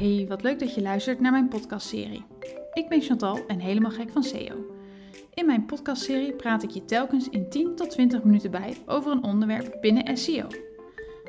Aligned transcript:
Hey, 0.00 0.26
wat 0.28 0.42
leuk 0.42 0.58
dat 0.58 0.74
je 0.74 0.82
luistert 0.82 1.20
naar 1.20 1.32
mijn 1.32 1.48
podcastserie. 1.48 2.24
Ik 2.72 2.88
ben 2.88 3.00
Chantal 3.00 3.46
en 3.46 3.58
helemaal 3.58 3.90
gek 3.90 4.10
van 4.10 4.22
SEO. 4.22 4.54
In 5.34 5.46
mijn 5.46 5.66
podcastserie 5.66 6.32
praat 6.32 6.62
ik 6.62 6.70
je 6.70 6.84
telkens 6.84 7.28
in 7.28 7.48
10 7.48 7.76
tot 7.76 7.90
20 7.90 8.22
minuten 8.22 8.50
bij 8.50 8.76
over 8.86 9.12
een 9.12 9.24
onderwerp 9.24 9.76
binnen 9.80 10.16
SEO. 10.16 10.46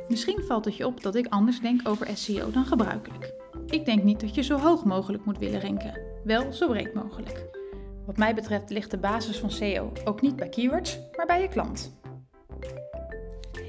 Misschien 0.08 0.44
valt 0.44 0.66
het 0.66 0.76
je 0.76 0.86
op 0.86 1.02
dat 1.02 1.16
ik 1.16 1.28
anders 1.30 1.60
denk 1.60 1.88
over 1.88 2.18
SEO 2.18 2.52
dan 2.52 2.66
gebruikelijk. 2.66 3.34
Ik 3.66 3.86
denk 3.86 4.04
niet 4.04 4.20
dat 4.20 4.36
je 4.36 4.42
zo 4.42 4.58
hoog 4.58 4.86
mogelijk 4.86 5.26
moet 5.26 5.38
willen 5.38 5.62
ranken, 5.62 6.02
wel 6.24 6.54
zo 6.54 6.68
breed 6.68 6.94
mogelijk. 6.94 7.46
Wat 8.06 8.18
mij 8.18 8.36
betreft 8.36 8.70
ligt 8.70 8.92
de 8.92 8.98
basis 8.98 9.40
van 9.40 9.52
SEO 9.52 9.92
ook 10.06 10.22
niet 10.22 10.36
bij 10.36 10.50
keywords, 10.50 11.00
maar 11.16 11.26
bij 11.26 11.42
je 11.42 11.48
klant. 11.48 12.01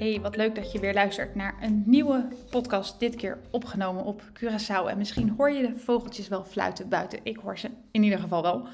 Hey, 0.03 0.21
wat 0.21 0.35
leuk 0.35 0.55
dat 0.55 0.71
je 0.71 0.79
weer 0.79 0.93
luistert 0.93 1.35
naar 1.35 1.55
een 1.61 1.83
nieuwe 1.85 2.27
podcast. 2.49 2.99
Dit 2.99 3.15
keer 3.15 3.39
opgenomen 3.51 4.03
op 4.03 4.21
Curaçao. 4.21 4.87
En 4.87 4.97
misschien 4.97 5.29
hoor 5.29 5.51
je 5.51 5.67
de 5.67 5.77
vogeltjes 5.77 6.27
wel 6.27 6.43
fluiten 6.43 6.89
buiten. 6.89 7.19
Ik 7.23 7.37
hoor 7.37 7.57
ze 7.57 7.69
in 7.91 8.03
ieder 8.03 8.19
geval 8.19 8.41
wel. 8.41 8.67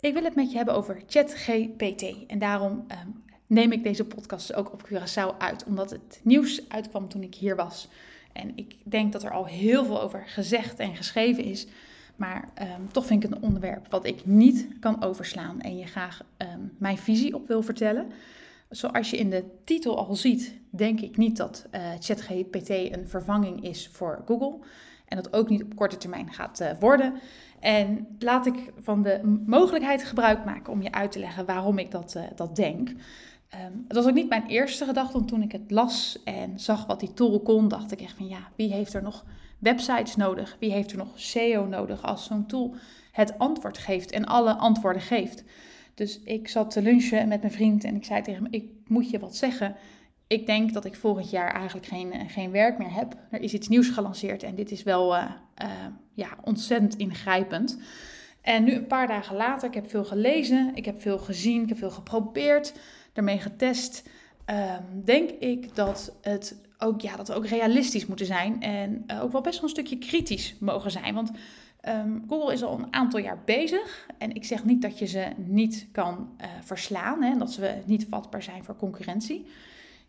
Ik 0.00 0.14
wil 0.14 0.24
het 0.24 0.34
met 0.34 0.50
je 0.50 0.56
hebben 0.56 0.74
over 0.74 1.02
ChatGPT. 1.06 2.26
En 2.26 2.38
daarom 2.38 2.84
ehm, 2.88 3.08
neem 3.46 3.72
ik 3.72 3.82
deze 3.82 4.04
podcast 4.04 4.54
ook 4.54 4.72
op 4.72 4.88
Curaçao 4.88 5.38
uit. 5.38 5.64
Omdat 5.64 5.90
het 5.90 6.20
nieuws 6.22 6.68
uitkwam 6.68 7.08
toen 7.08 7.22
ik 7.22 7.34
hier 7.34 7.56
was. 7.56 7.88
En 8.32 8.52
ik 8.54 8.76
denk 8.84 9.12
dat 9.12 9.22
er 9.22 9.32
al 9.32 9.46
heel 9.46 9.84
veel 9.84 10.02
over 10.02 10.22
gezegd 10.26 10.78
en 10.78 10.96
geschreven 10.96 11.44
is. 11.44 11.66
Maar 12.16 12.48
ehm, 12.54 12.86
toch 12.92 13.06
vind 13.06 13.24
ik 13.24 13.28
het 13.28 13.38
een 13.38 13.44
onderwerp 13.48 13.90
wat 13.90 14.06
ik 14.06 14.26
niet 14.26 14.68
kan 14.80 15.02
overslaan. 15.02 15.60
En 15.60 15.78
je 15.78 15.86
graag 15.86 16.24
ehm, 16.36 16.60
mijn 16.78 16.98
visie 16.98 17.34
op 17.34 17.46
wil 17.46 17.62
vertellen. 17.62 18.12
Zoals 18.70 19.10
je 19.10 19.16
in 19.16 19.30
de 19.30 19.44
titel 19.64 20.06
al 20.06 20.14
ziet, 20.14 20.60
denk 20.70 21.00
ik 21.00 21.16
niet 21.16 21.36
dat 21.36 21.66
uh, 21.72 21.80
ChatGPT 21.98 22.68
een 22.68 23.08
vervanging 23.08 23.64
is 23.64 23.88
voor 23.92 24.22
Google. 24.26 24.58
En 25.06 25.16
dat 25.16 25.32
ook 25.32 25.48
niet 25.48 25.62
op 25.62 25.76
korte 25.76 25.96
termijn 25.96 26.32
gaat 26.32 26.60
uh, 26.60 26.70
worden. 26.80 27.14
En 27.60 28.16
laat 28.18 28.46
ik 28.46 28.72
van 28.78 29.02
de 29.02 29.40
mogelijkheid 29.46 30.04
gebruik 30.04 30.44
maken 30.44 30.72
om 30.72 30.82
je 30.82 30.92
uit 30.92 31.12
te 31.12 31.18
leggen 31.18 31.46
waarom 31.46 31.78
ik 31.78 31.90
dat, 31.90 32.14
uh, 32.16 32.22
dat 32.34 32.56
denk. 32.56 32.88
Um, 32.88 33.84
het 33.88 33.96
was 33.96 34.06
ook 34.06 34.14
niet 34.14 34.28
mijn 34.28 34.46
eerste 34.46 34.84
gedachte, 34.84 35.12
want 35.12 35.28
toen 35.28 35.42
ik 35.42 35.52
het 35.52 35.70
las 35.70 36.18
en 36.24 36.58
zag 36.58 36.86
wat 36.86 37.00
die 37.00 37.14
tool 37.14 37.40
kon, 37.40 37.68
dacht 37.68 37.92
ik 37.92 38.00
echt 38.00 38.16
van 38.16 38.28
ja, 38.28 38.48
wie 38.56 38.72
heeft 38.72 38.94
er 38.94 39.02
nog 39.02 39.24
websites 39.58 40.16
nodig? 40.16 40.56
Wie 40.60 40.72
heeft 40.72 40.90
er 40.90 40.98
nog 40.98 41.08
SEO 41.14 41.66
nodig 41.66 42.02
als 42.02 42.24
zo'n 42.24 42.46
tool 42.46 42.74
het 43.12 43.38
antwoord 43.38 43.78
geeft 43.78 44.10
en 44.10 44.24
alle 44.24 44.54
antwoorden 44.54 45.02
geeft? 45.02 45.44
Dus 45.94 46.20
ik 46.24 46.48
zat 46.48 46.70
te 46.70 46.82
lunchen 46.82 47.28
met 47.28 47.40
mijn 47.40 47.52
vriend 47.52 47.84
en 47.84 47.96
ik 47.96 48.04
zei 48.04 48.22
tegen 48.22 48.42
hem: 48.42 48.52
Ik 48.52 48.70
moet 48.86 49.10
je 49.10 49.18
wat 49.18 49.36
zeggen. 49.36 49.76
Ik 50.26 50.46
denk 50.46 50.72
dat 50.72 50.84
ik 50.84 50.94
volgend 50.94 51.30
jaar 51.30 51.54
eigenlijk 51.54 51.86
geen, 51.86 52.12
eh, 52.12 52.20
geen 52.28 52.50
werk 52.50 52.78
meer 52.78 52.94
heb. 52.94 53.14
Er 53.30 53.40
is 53.40 53.52
iets 53.52 53.68
nieuws 53.68 53.88
gelanceerd 53.88 54.42
en 54.42 54.54
dit 54.54 54.70
is 54.70 54.82
wel 54.82 55.16
uh, 55.16 55.30
uh, 55.62 55.68
ja, 56.14 56.28
ontzettend 56.44 56.96
ingrijpend. 56.96 57.78
En 58.40 58.64
nu 58.64 58.74
een 58.74 58.86
paar 58.86 59.06
dagen 59.06 59.36
later, 59.36 59.68
ik 59.68 59.74
heb 59.74 59.90
veel 59.90 60.04
gelezen, 60.04 60.70
ik 60.74 60.84
heb 60.84 61.00
veel 61.00 61.18
gezien, 61.18 61.62
ik 61.62 61.68
heb 61.68 61.78
veel 61.78 61.90
geprobeerd, 61.90 62.74
daarmee 63.12 63.38
getest. 63.38 64.08
Um, 64.46 65.04
denk 65.04 65.30
ik 65.30 65.74
dat 65.74 66.16
het 66.20 66.60
ook, 66.78 67.00
ja, 67.00 67.16
dat 67.16 67.28
we 67.28 67.34
ook 67.34 67.46
realistisch 67.46 68.06
moeten 68.06 68.26
zijn 68.26 68.62
en 68.62 69.04
ook 69.20 69.32
wel 69.32 69.40
best 69.40 69.60
wel 69.60 69.64
een 69.64 69.76
stukje 69.76 69.98
kritisch 69.98 70.56
mogen 70.60 70.90
zijn. 70.90 71.14
Want 71.14 71.30
Um, 71.88 72.24
Google 72.28 72.52
is 72.52 72.62
al 72.62 72.78
een 72.78 72.92
aantal 72.94 73.20
jaar 73.20 73.38
bezig 73.44 74.06
en 74.18 74.34
ik 74.34 74.44
zeg 74.44 74.64
niet 74.64 74.82
dat 74.82 74.98
je 74.98 75.06
ze 75.06 75.28
niet 75.36 75.88
kan 75.92 76.28
uh, 76.40 76.46
verslaan 76.60 77.22
en 77.22 77.38
dat 77.38 77.52
ze 77.52 77.74
niet 77.84 78.06
vatbaar 78.08 78.42
zijn 78.42 78.64
voor 78.64 78.76
concurrentie. 78.76 79.46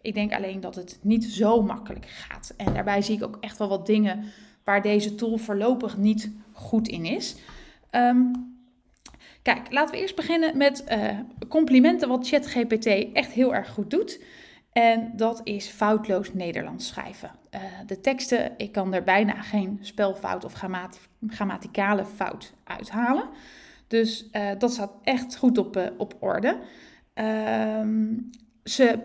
Ik 0.02 0.14
denk 0.14 0.33
alleen 0.33 0.59
dat 0.59 0.75
het 0.75 0.99
niet 1.02 1.25
zo 1.25 1.61
makkelijk 1.61 2.05
gaat. 2.05 2.53
En 2.58 2.73
daarbij 2.73 3.02
zie 3.02 3.16
ik 3.16 3.23
ook 3.23 3.38
echt 3.39 3.58
wel 3.58 3.67
wat 3.67 3.86
dingen 3.86 4.23
waar 4.64 4.81
deze 4.81 5.16
tool 5.16 5.38
voorlopig 5.38 5.97
niet 5.97 6.31
goed 6.52 6.88
in 6.88 7.05
is. 7.05 7.36
Um, 7.92 8.55
kijk, 9.42 9.72
laten 9.72 9.95
we 9.95 10.02
eerst 10.02 10.16
beginnen 10.16 10.58
met 10.58 10.83
uh, 10.89 11.19
complimenten 11.49 12.08
wat 12.09 12.27
ChatGPT 12.27 12.86
echt 13.14 13.31
heel 13.31 13.55
erg 13.55 13.70
goed 13.70 13.89
doet. 13.89 14.20
En 14.71 15.11
dat 15.15 15.42
is 15.43 15.67
foutloos 15.67 16.33
Nederlands 16.33 16.87
schrijven. 16.87 17.32
Uh, 17.55 17.61
de 17.86 17.99
teksten, 17.99 18.52
ik 18.58 18.71
kan 18.71 18.93
er 18.93 19.04
bijna 19.04 19.42
geen 19.42 19.80
spelfout 19.82 20.45
of 20.45 20.54
grammaticale 21.27 22.05
fout 22.05 22.54
uithalen. 22.64 23.30
Dus 23.87 24.30
uh, 24.33 24.49
dat 24.58 24.71
staat 24.71 24.92
echt 25.04 25.37
goed 25.37 25.58
op, 25.58 25.77
uh, 25.77 25.83
op 25.98 26.15
orde. 26.20 26.58
Ehm, 27.14 28.14
ze, 28.64 28.99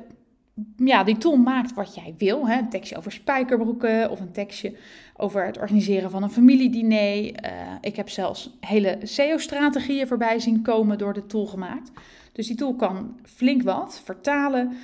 ja, 0.76 1.04
die 1.04 1.18
tool 1.18 1.36
maakt 1.36 1.74
wat 1.74 1.94
jij 1.94 2.14
wil. 2.18 2.48
Hè? 2.48 2.58
Een 2.58 2.68
tekstje 2.68 2.96
over 2.96 3.12
spijkerbroeken 3.12 4.10
of 4.10 4.20
een 4.20 4.32
tekstje 4.32 4.76
over 5.16 5.46
het 5.46 5.58
organiseren 5.58 6.10
van 6.10 6.22
een 6.22 6.30
familiediner. 6.30 7.34
ik 7.80 7.96
heb 7.96 8.08
zelfs 8.08 8.56
hele 8.60 8.98
SEO-strategieën 9.02 10.06
voorbij 10.06 10.38
zien 10.38 10.62
komen 10.62 10.98
door 10.98 11.12
de 11.12 11.26
tool 11.26 11.46
gemaakt. 11.46 11.90
Dus 12.32 12.46
die 12.46 12.56
tool 12.56 12.74
kan 12.74 13.20
flink 13.22 13.62
wat 13.62 14.00
vertalen. 14.04 14.76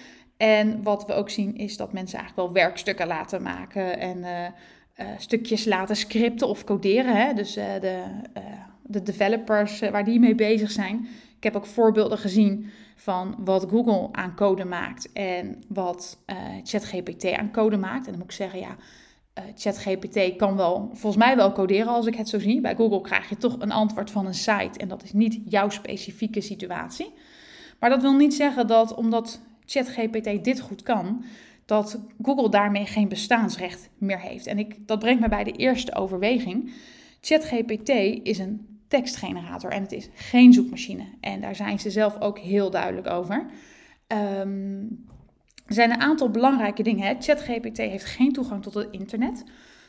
En 0.43 0.83
wat 0.83 1.07
we 1.07 1.13
ook 1.13 1.31
zien 1.31 1.57
is 1.57 1.77
dat 1.77 1.93
mensen 1.93 2.19
eigenlijk 2.19 2.49
wel 2.49 2.63
werkstukken 2.63 3.07
laten 3.07 3.43
maken 3.43 3.99
en 3.99 4.19
uh, 4.19 4.45
uh, 5.07 5.15
stukjes 5.19 5.65
laten 5.65 5.97
scripten 5.97 6.49
of 6.49 6.65
coderen. 6.65 7.17
Hè? 7.17 7.33
Dus 7.35 7.57
uh, 7.57 7.65
de, 7.81 8.03
de 8.83 9.03
developers 9.03 9.81
waar 9.81 10.05
die 10.05 10.21
mee 10.21 10.35
bezig 10.35 10.71
zijn. 10.71 11.09
Ik 11.37 11.43
heb 11.43 11.57
ook 11.57 11.67
voorbeelden 11.67 12.19
gezien 12.19 12.71
van 12.97 13.37
wat 13.39 13.67
Google 13.71 14.09
aan 14.13 14.35
code 14.35 14.65
maakt 14.65 15.13
en 15.13 15.63
wat 15.69 16.19
ChatGPT 16.63 17.33
aan 17.33 17.53
code 17.53 17.77
maakt. 17.77 18.05
En 18.05 18.11
dan 18.11 18.21
moet 18.21 18.31
ik 18.31 18.37
zeggen, 18.37 18.59
ja, 18.59 18.77
ChatGPT 19.57 20.37
kan 20.37 20.57
wel, 20.57 20.89
volgens 20.93 21.25
mij 21.25 21.37
wel 21.37 21.53
coderen 21.53 21.93
als 21.93 22.07
ik 22.07 22.15
het 22.15 22.29
zo 22.29 22.39
zie. 22.39 22.61
Bij 22.61 22.75
Google 22.75 23.01
krijg 23.01 23.29
je 23.29 23.37
toch 23.37 23.57
een 23.59 23.73
antwoord 23.73 24.11
van 24.11 24.27
een 24.27 24.35
site 24.35 24.79
en 24.79 24.89
dat 24.89 25.03
is 25.03 25.13
niet 25.13 25.41
jouw 25.45 25.69
specifieke 25.69 26.41
situatie. 26.41 27.13
Maar 27.81 27.91
dat 27.91 28.03
wil 28.03 28.15
niet 28.15 28.35
zeggen 28.35 28.67
dat 28.67 28.95
omdat 28.95 29.41
ChatGPT 29.73 30.45
dit 30.45 30.61
goed 30.61 30.83
kan, 30.83 31.25
dat 31.65 32.01
Google 32.23 32.51
daarmee 32.51 32.87
geen 32.87 33.09
bestaansrecht 33.09 33.91
meer 33.99 34.21
heeft. 34.21 34.47
En 34.47 34.59
ik, 34.59 34.87
dat 34.87 34.99
brengt 34.99 35.21
me 35.21 35.29
bij 35.29 35.45
de 35.45 35.53
eerste 35.53 35.95
overweging. 35.95 36.73
ChatGPT 37.21 37.89
is 38.23 38.39
een 38.39 38.81
tekstgenerator 38.89 39.71
en 39.71 39.83
het 39.83 39.93
is 39.93 40.09
geen 40.15 40.53
zoekmachine. 40.53 41.05
En 41.21 41.41
daar 41.41 41.57
zijn 41.57 41.81
ze 41.81 41.91
zelf 41.91 42.21
ook 42.21 42.39
heel 42.39 42.71
duidelijk 42.71 43.07
over. 43.07 43.47
Um, 44.09 45.05
er 45.67 45.75
zijn 45.75 45.91
een 45.91 46.01
aantal 46.01 46.31
belangrijke 46.31 46.83
dingen. 46.83 47.23
ChatGPT 47.23 47.77
heeft 47.77 48.05
geen 48.05 48.33
toegang 48.33 48.63
tot 48.63 48.75
het 48.75 48.89
internet. 48.91 49.45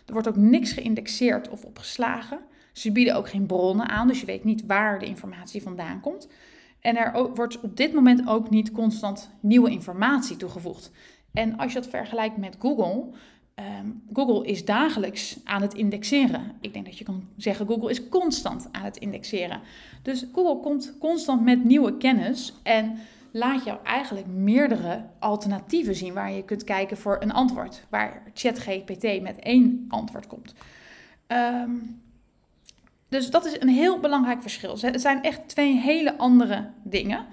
Er 0.06 0.14
wordt 0.14 0.28
ook 0.28 0.36
niks 0.36 0.72
geïndexeerd 0.72 1.50
of 1.50 1.64
opgeslagen. 1.64 2.40
Ze 2.74 2.92
bieden 2.92 3.16
ook 3.16 3.30
geen 3.30 3.46
bronnen 3.46 3.90
aan, 3.90 4.08
dus 4.08 4.20
je 4.20 4.26
weet 4.26 4.44
niet 4.44 4.66
waar 4.66 5.00
de 5.00 5.06
informatie 5.06 5.62
vandaan 5.62 6.00
komt. 6.00 6.28
En 6.84 6.98
er 6.98 7.34
wordt 7.34 7.62
op 7.62 7.78
dit 7.78 7.94
moment 7.94 8.28
ook 8.28 8.50
niet 8.50 8.72
constant 8.72 9.30
nieuwe 9.40 9.70
informatie 9.70 10.38
toegevoegd. 10.38 10.92
En 11.34 11.58
als 11.58 11.74
je 11.74 11.80
dat 11.80 11.90
vergelijkt 11.90 12.38
met 12.38 12.56
Google, 12.60 13.06
um, 13.56 14.04
Google 14.14 14.46
is 14.46 14.66
dagelijks 14.66 15.40
aan 15.44 15.62
het 15.62 15.74
indexeren. 15.74 16.52
Ik 16.62 16.74
denk 16.74 16.86
dat 16.86 16.98
je 16.98 17.04
kan 17.04 17.28
zeggen, 17.38 17.68
Google 17.68 17.90
is 17.90 18.10
constant 18.10 18.70
aan 18.72 18.84
het 18.84 18.98
indexeren. 18.98 19.62
Dus 20.02 20.26
Google 20.34 20.60
komt 20.60 20.98
constant 21.00 21.44
met 21.44 21.64
nieuwe 21.64 21.98
kennis 21.98 22.54
en 22.64 22.98
laat 23.32 23.64
jou 23.64 23.80
eigenlijk 23.84 24.28
meerdere 24.28 25.06
alternatieven 25.20 25.96
zien 25.96 26.14
waar 26.14 26.32
je 26.32 26.44
kunt 26.44 26.64
kijken 26.64 26.98
voor 26.98 27.18
een 27.22 27.34
antwoord. 27.34 27.86
Waar 27.90 28.24
ChatGPT 28.34 29.22
met 29.22 29.40
één 29.40 29.86
antwoord 29.88 30.28
komt. 30.28 30.54
Um, 31.28 32.02
dus 33.14 33.30
dat 33.30 33.46
is 33.46 33.56
een 33.60 33.70
heel 33.70 34.00
belangrijk 34.00 34.42
verschil. 34.42 34.78
Het 34.80 35.02
zijn 35.02 35.24
echt 35.24 35.48
twee 35.48 35.78
hele 35.78 36.18
andere 36.18 36.70
dingen. 36.84 37.26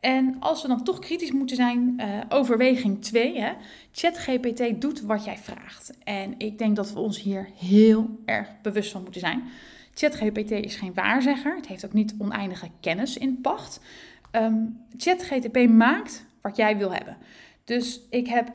En 0.00 0.36
als 0.38 0.62
we 0.62 0.68
dan 0.68 0.84
toch 0.84 0.98
kritisch 0.98 1.32
moeten 1.32 1.56
zijn, 1.56 1.94
uh, 1.96 2.06
overweging 2.28 3.02
2. 3.02 3.44
ChatGPT 3.92 4.80
doet 4.80 5.00
wat 5.00 5.24
jij 5.24 5.36
vraagt. 5.36 5.92
En 6.04 6.34
ik 6.38 6.58
denk 6.58 6.76
dat 6.76 6.92
we 6.92 6.98
ons 6.98 7.22
hier 7.22 7.48
heel 7.58 8.18
erg 8.24 8.48
bewust 8.62 8.90
van 8.90 9.02
moeten 9.02 9.20
zijn. 9.20 9.42
ChatGPT 9.94 10.50
is 10.50 10.76
geen 10.76 10.94
waarzegger. 10.94 11.56
Het 11.56 11.66
heeft 11.66 11.84
ook 11.84 11.92
niet 11.92 12.14
oneindige 12.18 12.68
kennis 12.80 13.16
in 13.16 13.40
pacht. 13.40 13.80
Um, 14.32 14.80
ChatGPT 14.96 15.68
maakt 15.68 16.26
wat 16.40 16.56
jij 16.56 16.76
wil 16.76 16.92
hebben. 16.92 17.16
Dus 17.64 18.00
ik 18.10 18.26
heb 18.26 18.52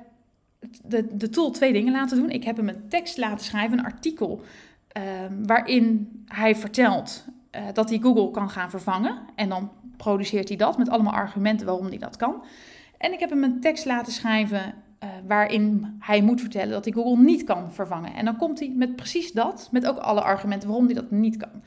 de, 0.86 1.18
de 1.18 1.30
tool 1.30 1.52
twee 1.52 1.74
dingen 1.74 1.94
laten 1.94 2.18
doen. 2.18 2.30
Ik 2.30 2.44
heb 2.44 2.58
hem 2.58 2.70
een 2.70 2.90
tekst 2.90 3.18
laten 3.18 3.46
schrijven, 3.46 3.78
een 3.78 3.86
artikel 3.86 4.44
Ehm, 4.96 5.44
waarin 5.46 6.10
hij 6.26 6.56
vertelt 6.56 7.26
uh, 7.52 7.62
dat 7.74 7.90
hij 7.90 8.00
Google 8.00 8.32
kan 8.32 8.50
gaan 8.50 8.70
vervangen. 8.70 9.18
En 9.36 9.50
dan 9.50 9.72
produceert 9.98 10.48
hij 10.48 10.58
dat 10.58 10.78
met 10.78 10.90
allemaal 10.90 11.14
argumenten 11.14 11.66
waarom 11.66 11.88
hij 11.88 11.98
dat 11.98 12.16
kan. 12.16 12.44
En 12.98 13.14
ik 13.14 13.20
heb 13.20 13.30
hem 13.30 13.44
een 13.44 13.60
tekst 13.60 13.86
laten 13.86 14.14
schrijven 14.14 14.74
uh, 15.04 15.10
waarin 15.28 15.96
hij 16.00 16.22
moet 16.22 16.42
vertellen 16.42 16.70
dat 16.70 16.86
hij 16.86 16.94
Google 16.94 17.24
niet 17.24 17.44
kan 17.44 17.74
vervangen. 17.74 18.14
En 18.14 18.26
dan 18.26 18.38
komt 18.38 18.60
hij 18.60 18.74
met 18.76 18.96
precies 18.96 19.32
dat, 19.32 19.70
met 19.72 19.86
ook 19.86 19.98
alle 19.98 20.22
argumenten 20.22 20.68
waarom 20.68 20.86
hij 20.86 20.96
dat 20.96 21.12
niet 21.12 21.38
kan. 21.38 21.62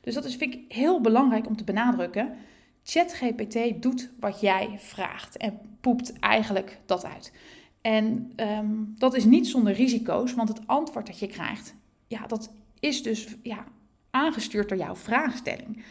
Dus 0.00 0.14
dat 0.14 0.24
is, 0.24 0.36
vind 0.36 0.54
ik 0.54 0.72
heel 0.72 1.00
belangrijk 1.00 1.46
om 1.46 1.56
te 1.56 1.64
benadrukken. 1.64 2.34
ChatGPT 2.82 3.82
doet 3.82 4.10
wat 4.20 4.40
jij 4.40 4.74
vraagt 4.78 5.36
en 5.36 5.58
poept 5.80 6.18
eigenlijk 6.18 6.80
dat 6.86 7.04
uit. 7.04 7.32
En 7.80 8.32
um, 8.36 8.94
dat 8.98 9.14
is 9.14 9.24
niet 9.24 9.46
zonder 9.48 9.72
risico's, 9.72 10.34
want 10.34 10.48
het 10.48 10.66
antwoord 10.66 11.06
dat 11.06 11.18
je 11.18 11.26
krijgt, 11.26 11.74
ja, 12.06 12.26
dat 12.26 12.50
is 12.84 13.02
dus 13.02 13.36
ja, 13.42 13.64
aangestuurd 14.10 14.68
door 14.68 14.78
jouw 14.78 14.96
vraagstelling. 14.96 15.84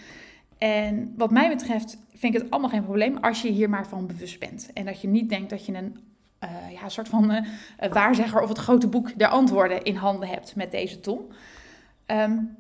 En 0.57 1.13
wat 1.17 1.31
mij 1.31 1.49
betreft 1.49 1.97
vind 2.13 2.35
ik 2.35 2.41
het 2.41 2.51
allemaal 2.51 2.69
geen 2.69 2.83
probleem 2.83 3.17
als 3.17 3.41
je 3.41 3.49
hier 3.49 3.69
maar 3.69 3.87
van 3.87 4.07
bewust 4.07 4.39
bent. 4.39 4.69
En 4.73 4.85
dat 4.85 5.01
je 5.01 5.07
niet 5.07 5.29
denkt 5.29 5.49
dat 5.49 5.65
je 5.65 5.73
een 5.73 5.97
uh, 6.43 6.71
ja, 6.71 6.89
soort 6.89 7.07
van 7.07 7.31
uh, 7.31 7.41
waarzegger 7.91 8.41
of 8.41 8.49
het 8.49 8.57
grote 8.57 8.87
boek 8.87 9.17
der 9.17 9.27
antwoorden 9.27 9.83
in 9.83 9.95
handen 9.95 10.29
hebt 10.29 10.55
met 10.55 10.71
deze 10.71 10.99
tool. 10.99 11.27
Um, 12.07 12.57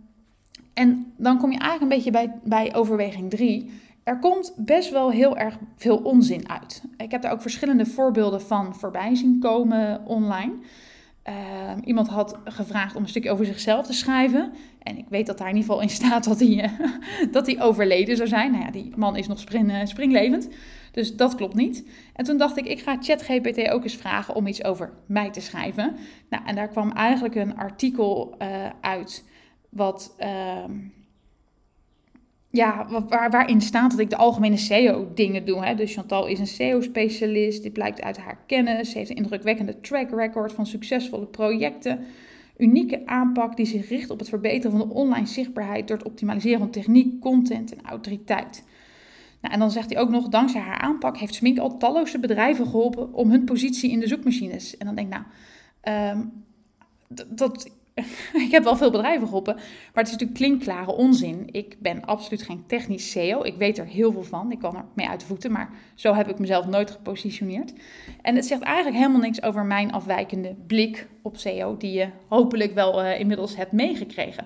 en 0.73 1.13
dan 1.17 1.37
kom 1.37 1.51
je 1.51 1.59
eigenlijk 1.59 1.91
een 1.91 1.97
beetje 1.97 2.11
bij, 2.11 2.39
bij 2.43 2.75
overweging 2.75 3.29
3. 3.29 3.71
Er 4.03 4.19
komt 4.19 4.53
best 4.57 4.91
wel 4.91 5.11
heel 5.11 5.37
erg 5.37 5.57
veel 5.75 5.97
onzin 5.97 6.49
uit. 6.49 6.83
Ik 6.97 7.11
heb 7.11 7.21
daar 7.21 7.31
ook 7.31 7.41
verschillende 7.41 7.85
voorbeelden 7.85 8.41
van 8.41 8.75
voorbij 8.75 9.15
zien 9.15 9.39
komen 9.39 10.05
online. 10.05 10.53
Uh, 11.29 11.71
iemand 11.85 12.07
had 12.07 12.37
gevraagd 12.43 12.95
om 12.95 13.03
een 13.03 13.09
stukje 13.09 13.31
over 13.31 13.45
zichzelf 13.45 13.85
te 13.85 13.93
schrijven. 13.93 14.53
En 14.79 14.97
ik 14.97 15.05
weet 15.09 15.25
dat 15.25 15.37
daar 15.37 15.49
in 15.49 15.55
ieder 15.55 15.69
geval 15.69 15.83
in 15.83 15.89
staat 15.89 16.23
dat 16.23 16.39
hij, 16.39 16.71
dat 17.31 17.45
hij 17.45 17.61
overleden 17.61 18.15
zou 18.15 18.27
zijn. 18.27 18.51
Nou 18.51 18.63
ja, 18.63 18.71
die 18.71 18.93
man 18.95 19.15
is 19.15 19.27
nog 19.27 19.39
spring, 19.39 19.87
springlevend. 19.87 20.49
Dus 20.91 21.15
dat 21.15 21.35
klopt 21.35 21.55
niet. 21.55 21.87
En 22.13 22.25
toen 22.25 22.37
dacht 22.37 22.57
ik, 22.57 22.65
ik 22.65 22.81
ga 22.81 22.97
ChatGPT 23.01 23.69
ook 23.69 23.83
eens 23.83 23.95
vragen 23.95 24.35
om 24.35 24.47
iets 24.47 24.63
over 24.63 24.93
mij 25.05 25.31
te 25.31 25.41
schrijven. 25.41 25.95
Nou, 26.29 26.43
en 26.45 26.55
daar 26.55 26.67
kwam 26.67 26.91
eigenlijk 26.91 27.35
een 27.35 27.57
artikel 27.57 28.35
uh, 28.41 28.69
uit 28.81 29.23
wat, 29.69 30.15
uh, 30.19 30.63
ja, 32.55 32.85
waar, 33.07 33.29
waarin 33.29 33.61
staat 33.61 33.91
dat 33.91 33.99
ik 33.99 34.09
de 34.09 34.17
algemene 34.17 34.57
SEO-dingen 34.57 35.45
doe. 35.45 35.65
Hè. 35.65 35.75
Dus 35.75 35.93
Chantal 35.93 36.25
is 36.27 36.39
een 36.39 36.47
SEO-specialist. 36.47 37.63
Dit 37.63 37.73
blijkt 37.73 38.01
uit 38.01 38.17
haar 38.17 38.37
kennis. 38.47 38.91
Ze 38.91 38.97
heeft 38.97 39.09
een 39.09 39.15
indrukwekkende 39.15 39.79
track 39.79 40.09
record 40.09 40.53
van 40.53 40.65
succesvolle 40.65 41.25
projecten. 41.25 41.99
Unieke 42.57 43.05
aanpak 43.05 43.55
die 43.55 43.65
zich 43.65 43.89
richt 43.89 44.09
op 44.09 44.19
het 44.19 44.29
verbeteren 44.29 44.77
van 44.77 44.87
de 44.87 44.93
online 44.93 45.25
zichtbaarheid 45.25 45.87
door 45.87 45.97
het 45.97 46.05
optimaliseren 46.05 46.59
van 46.59 46.69
techniek, 46.69 47.21
content 47.21 47.75
en 47.75 47.85
autoriteit. 47.85 48.63
Nou, 49.41 49.53
en 49.53 49.59
dan 49.59 49.71
zegt 49.71 49.89
hij 49.89 50.01
ook 50.01 50.09
nog, 50.09 50.27
dankzij 50.27 50.61
haar 50.61 50.79
aanpak 50.79 51.17
heeft 51.17 51.35
Smink 51.35 51.57
al 51.57 51.77
talloze 51.77 52.19
bedrijven 52.19 52.65
geholpen 52.65 53.13
om 53.13 53.29
hun 53.29 53.43
positie 53.43 53.91
in 53.91 53.99
de 53.99 54.07
zoekmachines. 54.07 54.77
En 54.77 54.85
dan 54.85 54.95
denk 54.95 55.13
ik, 55.13 55.19
nou, 55.19 56.11
um, 56.17 56.43
dat 57.29 57.69
ik 58.45 58.51
heb 58.51 58.63
wel 58.63 58.75
veel 58.75 58.91
bedrijven 58.91 59.27
geholpen, 59.27 59.55
maar 59.55 60.03
het 60.03 60.05
is 60.05 60.11
natuurlijk 60.11 60.39
klinkklare 60.39 60.91
onzin. 60.91 61.47
Ik 61.51 61.75
ben 61.79 62.05
absoluut 62.05 62.43
geen 62.43 62.63
technisch 62.67 63.11
SEO. 63.11 63.43
Ik 63.43 63.55
weet 63.55 63.77
er 63.77 63.85
heel 63.85 64.11
veel 64.11 64.23
van. 64.23 64.51
Ik 64.51 64.59
kan 64.59 64.75
er 64.75 64.85
mee 64.93 65.07
uit 65.07 65.19
de 65.19 65.25
voeten, 65.25 65.51
maar 65.51 65.69
zo 65.95 66.13
heb 66.13 66.29
ik 66.29 66.39
mezelf 66.39 66.67
nooit 66.67 66.91
gepositioneerd. 66.91 67.73
En 68.21 68.35
het 68.35 68.45
zegt 68.45 68.61
eigenlijk 68.61 68.97
helemaal 68.97 69.21
niks 69.21 69.41
over 69.41 69.65
mijn 69.65 69.91
afwijkende 69.91 70.55
blik 70.67 71.07
op 71.21 71.37
SEO, 71.37 71.77
die 71.77 71.91
je 71.91 72.09
hopelijk 72.27 72.73
wel 72.73 73.03
uh, 73.03 73.19
inmiddels 73.19 73.55
hebt 73.55 73.71
meegekregen. 73.71 74.45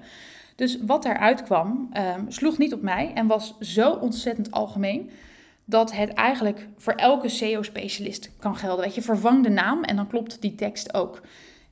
Dus 0.56 0.78
wat 0.86 1.06
eruit 1.06 1.44
kwam, 1.44 1.90
um, 2.18 2.32
sloeg 2.32 2.58
niet 2.58 2.74
op 2.74 2.82
mij 2.82 3.12
en 3.14 3.28
was 3.28 3.58
zo 3.60 3.92
ontzettend 3.92 4.52
algemeen 4.52 5.10
dat 5.66 5.94
het 5.94 6.14
eigenlijk 6.14 6.68
voor 6.78 6.94
elke 6.94 7.30
SEO-specialist 7.30 8.32
kan 8.40 8.56
gelden. 8.56 8.86
Weet 8.86 8.96
je, 8.96 9.02
vervang 9.02 9.44
de 9.44 9.50
naam 9.50 9.84
en 9.84 9.96
dan 9.96 10.08
klopt 10.08 10.42
die 10.42 10.56
tekst 10.56 10.94
ook. 10.94 11.22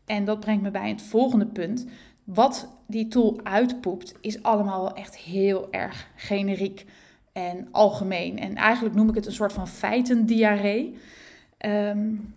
En 0.06 0.25
dat 0.25 0.40
brengt 0.40 0.63
me 0.63 0.72
bij 0.72 0.90
het 0.90 1.02
volgende 1.02 1.46
punt. 1.46 1.86
Wat 2.24 2.69
die 2.88 3.07
tool 3.07 3.40
uitpoept, 3.44 4.13
is 4.22 4.44
allemaal 4.44 4.81
wel 4.81 4.96
echt 4.96 5.18
heel 5.18 5.72
erg 5.72 6.07
generiek 6.16 6.86
en 7.34 7.68
algemeen. 7.72 8.40
En 8.40 8.56
eigenlijk 8.56 8.96
noem 8.96 9.10
ik 9.10 9.16
het 9.16 9.25
een 9.25 9.31
soort 9.31 9.54
van 9.54 9.68
feitendiarree. 9.68 10.98
Um, 11.66 12.34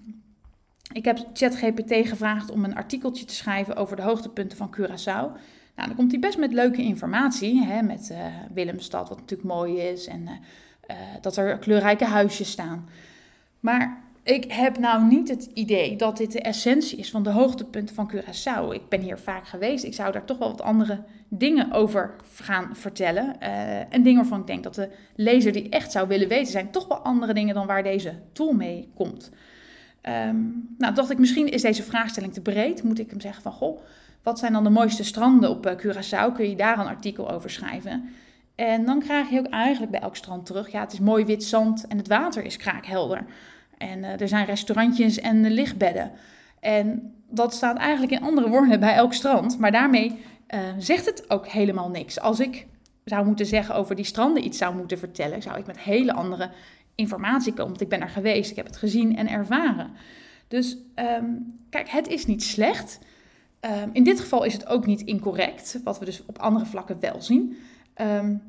ik 0.93 1.05
heb 1.05 1.27
ChatGPT 1.33 2.09
gevraagd 2.09 2.51
om 2.51 2.65
een 2.65 2.77
artikeltje 2.77 3.25
te 3.25 3.35
schrijven 3.35 3.77
over 3.77 3.97
de 3.97 4.03
hoogtepunten 4.03 4.59
van 4.59 4.75
Curaçao. 4.77 5.39
Nou, 5.75 5.89
dan 5.89 5.95
komt 5.97 6.11
hij 6.11 6.21
best 6.21 6.39
met 6.39 6.53
leuke 6.53 6.83
informatie, 6.83 7.65
hè, 7.65 7.83
met 7.83 8.09
uh, 8.13 8.27
Willemstad, 8.53 9.09
wat 9.09 9.19
natuurlijk 9.21 9.49
mooi 9.49 9.79
is, 9.79 10.07
en 10.07 10.21
uh, 10.23 10.31
uh, 10.31 10.97
dat 11.21 11.37
er 11.37 11.59
kleurrijke 11.59 12.05
huisjes 12.05 12.51
staan. 12.51 12.89
Maar 13.61 14.03
ik 14.29 14.53
heb 14.53 14.79
nou 14.79 15.05
niet 15.05 15.29
het 15.29 15.51
idee 15.55 15.97
dat 15.97 16.17
dit 16.17 16.33
de 16.33 16.41
essentie 16.41 16.99
is 16.99 17.11
van 17.11 17.23
de 17.23 17.31
hoogtepunten 17.31 17.95
van 17.95 18.11
Curaçao. 18.15 18.75
Ik 18.75 18.89
ben 18.89 19.01
hier 19.01 19.19
vaak 19.19 19.47
geweest. 19.47 19.85
Ik 19.85 19.95
zou 19.95 20.13
daar 20.13 20.25
toch 20.25 20.39
wel 20.39 20.49
wat 20.49 20.63
andere 20.63 21.03
dingen 21.29 21.73
over 21.73 22.15
gaan 22.35 22.77
vertellen. 22.77 23.37
Uh, 23.43 23.79
en 23.79 24.03
dingen 24.03 24.21
waarvan 24.21 24.41
ik 24.41 24.47
denk 24.47 24.63
dat 24.63 24.75
de 24.75 24.89
lezer 25.15 25.53
die 25.53 25.69
echt 25.69 25.93
zou 25.93 26.09
willen 26.09 26.29
weten, 26.29 26.53
zijn 26.53 26.71
toch 26.71 26.89
wel 26.89 26.99
andere 26.99 27.35
dingen 27.35 27.55
dan 27.55 27.67
waar 27.67 27.83
deze 27.83 28.15
tool 28.33 28.53
mee 28.53 28.89
komt. 28.95 29.31
Um, 30.03 30.75
nou, 30.79 30.95
dacht 30.95 31.11
ik, 31.11 31.19
misschien 31.19 31.51
is 31.51 31.63
deze 31.63 31.83
vraagstelling 31.83 32.33
te 32.33 32.41
breed. 32.41 32.83
Moet 32.83 32.99
ik 32.99 33.11
hem 33.11 33.21
zeggen 33.21 33.43
van, 33.43 33.53
goh, 33.53 33.81
wat 34.23 34.39
zijn 34.39 34.53
dan 34.53 34.65
de 34.65 34.71
mooiste 34.71 35.05
stranden 35.05 35.51
op 35.51 35.67
uh, 35.67 35.73
Curaçao? 35.73 36.35
Kun 36.35 36.51
je 36.51 36.57
daar 36.57 36.79
een 36.79 36.87
artikel 36.87 37.31
over 37.31 37.51
schrijven? 37.51 38.09
En 38.55 38.85
dan 38.85 38.99
krijg 38.99 39.31
je 39.31 39.39
ook 39.39 39.47
eigenlijk 39.47 39.93
bij 39.93 40.01
elk 40.01 40.17
strand 40.17 40.47
terug, 40.47 40.73
ja, 40.73 40.81
het 40.81 40.93
is 40.93 41.01
mooi 41.01 41.25
wit 41.25 41.45
zand 41.45 41.87
en 41.87 41.97
het 41.97 42.09
water 42.09 42.45
is 42.45 42.57
kraakhelder. 42.57 43.25
En 43.79 43.99
uh, 43.99 44.21
er 44.21 44.29
zijn 44.29 44.47
restaurantjes 44.47 45.21
en 45.21 45.51
lichtbedden. 45.51 46.11
En 46.61 47.15
dat 47.31 47.55
staat 47.55 47.77
eigenlijk 47.77 48.13
in 48.13 48.23
andere 48.23 48.49
woorden 48.49 48.81
bij 48.81 48.95
elk 48.95 49.13
strand. 49.13 49.59
Maar 49.59 49.73
daarmee 49.73 50.19
uh, 50.55 50.61
zegt 50.79 51.07
het 51.07 51.31
ook 51.31 51.47
helemaal 51.47 51.91
niks. 51.91 52.21
Als 52.21 52.41
ik 52.41 52.67
zou 53.05 53.27
moeten 53.27 53.47
zeggen 53.47 53.75
over 53.75 53.97
die 53.97 54.05
stranden 54.05 54.45
iets 54.45 54.59
zou 54.59 54.75
moeten 54.77 54.99
vertellen, 54.99 55.43
zou 55.43 55.59
ik 55.59 55.67
met 55.67 55.79
hele 55.79 56.13
andere 56.13 56.51
informatie 56.95 57.53
komen. 57.53 57.69
Want 57.69 57.81
ik 57.81 57.89
ben 57.89 58.01
er 58.01 58.09
geweest, 58.09 58.51
ik 58.51 58.57
heb 58.57 58.67
het 58.67 58.77
gezien 58.77 59.17
en 59.17 59.29
ervaren. 59.29 59.91
Dus 60.49 60.77
um, 61.21 61.59
kijk, 61.71 61.89
het 61.89 62.09
is 62.09 62.27
niet 62.27 62.43
slecht. 62.43 62.99
Um, 63.61 63.91
in 63.93 64.05
dit 64.05 64.21
geval 64.21 64.45
is 64.45 64.53
het 64.53 64.67
ook 64.67 64.87
niet 64.87 65.01
incorrect, 65.01 65.81
wat 65.85 65.99
we 65.99 66.05
dus 66.05 66.23
op 66.27 66.39
andere 66.39 66.67
vlakken 66.67 67.01
wel 67.01 67.23
zien. 67.23 67.57
Um, 68.01 68.43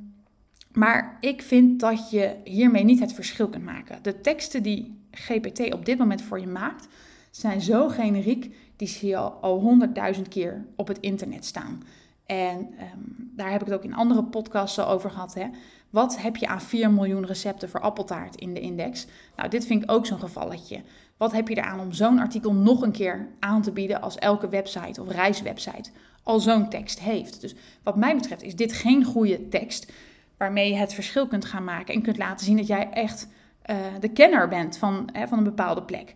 maar 0.71 1.17
ik 1.19 1.41
vind 1.41 1.79
dat 1.79 2.09
je 2.09 2.35
hiermee 2.43 2.83
niet 2.83 2.99
het 2.99 3.13
verschil 3.13 3.47
kunt 3.47 3.63
maken. 3.63 3.99
De 4.01 4.21
teksten 4.21 4.63
die 4.63 4.98
GPT 5.11 5.73
op 5.73 5.85
dit 5.85 5.97
moment 5.97 6.21
voor 6.21 6.39
je 6.39 6.47
maakt, 6.47 6.87
zijn 7.31 7.61
zo 7.61 7.87
generiek, 7.87 8.55
die 8.75 8.87
zie 8.87 9.09
je 9.09 9.17
al 9.17 9.59
honderdduizend 9.59 10.27
keer 10.27 10.65
op 10.75 10.87
het 10.87 10.99
internet 10.99 11.45
staan. 11.45 11.83
En 12.25 12.57
um, 12.57 13.31
daar 13.35 13.51
heb 13.51 13.61
ik 13.61 13.67
het 13.67 13.75
ook 13.75 13.83
in 13.83 13.95
andere 13.95 14.23
podcasts 14.23 14.79
al 14.79 14.87
over 14.87 15.09
gehad. 15.09 15.33
Hè. 15.33 15.47
Wat 15.89 16.21
heb 16.21 16.35
je 16.35 16.47
aan 16.47 16.61
4 16.61 16.91
miljoen 16.91 17.25
recepten 17.25 17.69
voor 17.69 17.79
appeltaart 17.79 18.35
in 18.35 18.53
de 18.53 18.59
index? 18.59 19.07
Nou, 19.35 19.49
dit 19.49 19.65
vind 19.65 19.83
ik 19.83 19.91
ook 19.91 20.05
zo'n 20.05 20.19
gevalletje. 20.19 20.81
Wat 21.17 21.31
heb 21.31 21.47
je 21.47 21.57
eraan 21.57 21.79
om 21.79 21.91
zo'n 21.91 22.19
artikel 22.19 22.53
nog 22.53 22.81
een 22.81 22.91
keer 22.91 23.27
aan 23.39 23.61
te 23.61 23.71
bieden 23.71 24.01
als 24.01 24.17
elke 24.17 24.49
website 24.49 25.01
of 25.01 25.09
reiswebsite 25.09 25.89
al 26.23 26.39
zo'n 26.39 26.69
tekst 26.69 26.99
heeft? 26.99 27.41
Dus 27.41 27.55
wat 27.83 27.95
mij 27.95 28.15
betreft 28.15 28.43
is 28.43 28.55
dit 28.55 28.73
geen 28.73 29.03
goede 29.03 29.47
tekst 29.47 29.91
waarmee 30.37 30.69
je 30.69 30.77
het 30.77 30.93
verschil 30.93 31.27
kunt 31.27 31.45
gaan 31.45 31.63
maken 31.63 31.93
en 31.93 32.01
kunt 32.01 32.17
laten 32.17 32.45
zien 32.45 32.57
dat 32.57 32.67
jij 32.67 32.89
echt 32.89 33.27
uh, 33.69 33.75
de 33.99 34.09
kenner 34.09 34.47
bent 34.47 34.77
van, 34.77 35.09
hè, 35.13 35.27
van 35.27 35.37
een 35.37 35.43
bepaalde 35.43 35.83
plek. 35.83 36.15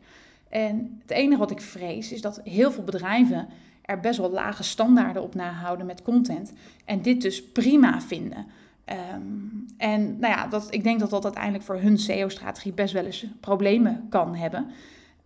En 0.49 0.99
het 1.01 1.11
enige 1.11 1.39
wat 1.39 1.51
ik 1.51 1.61
vrees 1.61 2.11
is 2.11 2.21
dat 2.21 2.41
heel 2.43 2.71
veel 2.71 2.83
bedrijven 2.83 3.47
er 3.81 3.99
best 3.99 4.19
wel 4.19 4.31
lage 4.31 4.63
standaarden 4.63 5.23
op 5.23 5.35
nahouden 5.35 5.85
met 5.85 6.01
content 6.01 6.53
en 6.85 7.01
dit 7.01 7.21
dus 7.21 7.43
prima 7.43 8.01
vinden. 8.01 8.45
Um, 9.15 9.65
en 9.77 10.19
nou 10.19 10.33
ja, 10.33 10.47
dat, 10.47 10.67
ik 10.69 10.83
denk 10.83 10.99
dat 10.99 11.09
dat 11.09 11.23
uiteindelijk 11.23 11.63
voor 11.63 11.79
hun 11.79 11.97
SEO-strategie 11.97 12.73
best 12.73 12.93
wel 12.93 13.05
eens 13.05 13.25
problemen 13.39 14.05
kan 14.09 14.35
hebben. 14.35 14.65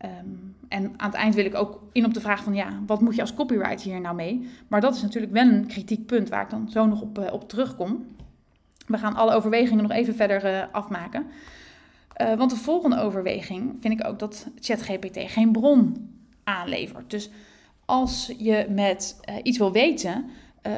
Um, 0.05 0.55
en 0.67 0.93
aan 0.97 1.09
het 1.09 1.19
eind 1.19 1.35
wil 1.35 1.45
ik 1.45 1.55
ook 1.55 1.81
in 1.91 2.05
op 2.05 2.13
de 2.13 2.21
vraag 2.21 2.43
van 2.43 2.55
ja, 2.55 2.79
wat 2.85 3.01
moet 3.01 3.15
je 3.15 3.21
als 3.21 3.33
copywriter 3.33 3.91
hier 3.91 4.01
nou 4.01 4.15
mee? 4.15 4.49
Maar 4.67 4.81
dat 4.81 4.95
is 4.95 5.01
natuurlijk 5.01 5.33
wel 5.33 5.47
een 5.47 5.67
kritiek 5.67 6.05
punt 6.05 6.29
waar 6.29 6.43
ik 6.43 6.49
dan 6.49 6.69
zo 6.69 6.85
nog 6.85 7.01
op, 7.01 7.19
uh, 7.19 7.33
op 7.33 7.49
terugkom. 7.49 8.05
We 8.87 8.97
gaan 8.97 9.15
alle 9.15 9.33
overwegingen 9.33 9.83
nog 9.83 9.91
even 9.91 10.15
verder 10.15 10.45
uh, 10.45 10.63
afmaken. 10.71 11.25
Uh, 12.21 12.33
want 12.33 12.49
de 12.49 12.55
volgende 12.55 12.99
overweging 12.99 13.77
vind 13.79 13.99
ik 13.99 14.07
ook 14.07 14.19
dat 14.19 14.47
ChatGPT 14.59 15.19
geen 15.31 15.51
bron 15.51 16.09
aanlevert. 16.43 17.09
Dus 17.09 17.29
als 17.85 18.33
je 18.37 18.65
met 18.69 19.19
uh, 19.29 19.35
iets 19.43 19.57
wil 19.57 19.71
weten, 19.71 20.25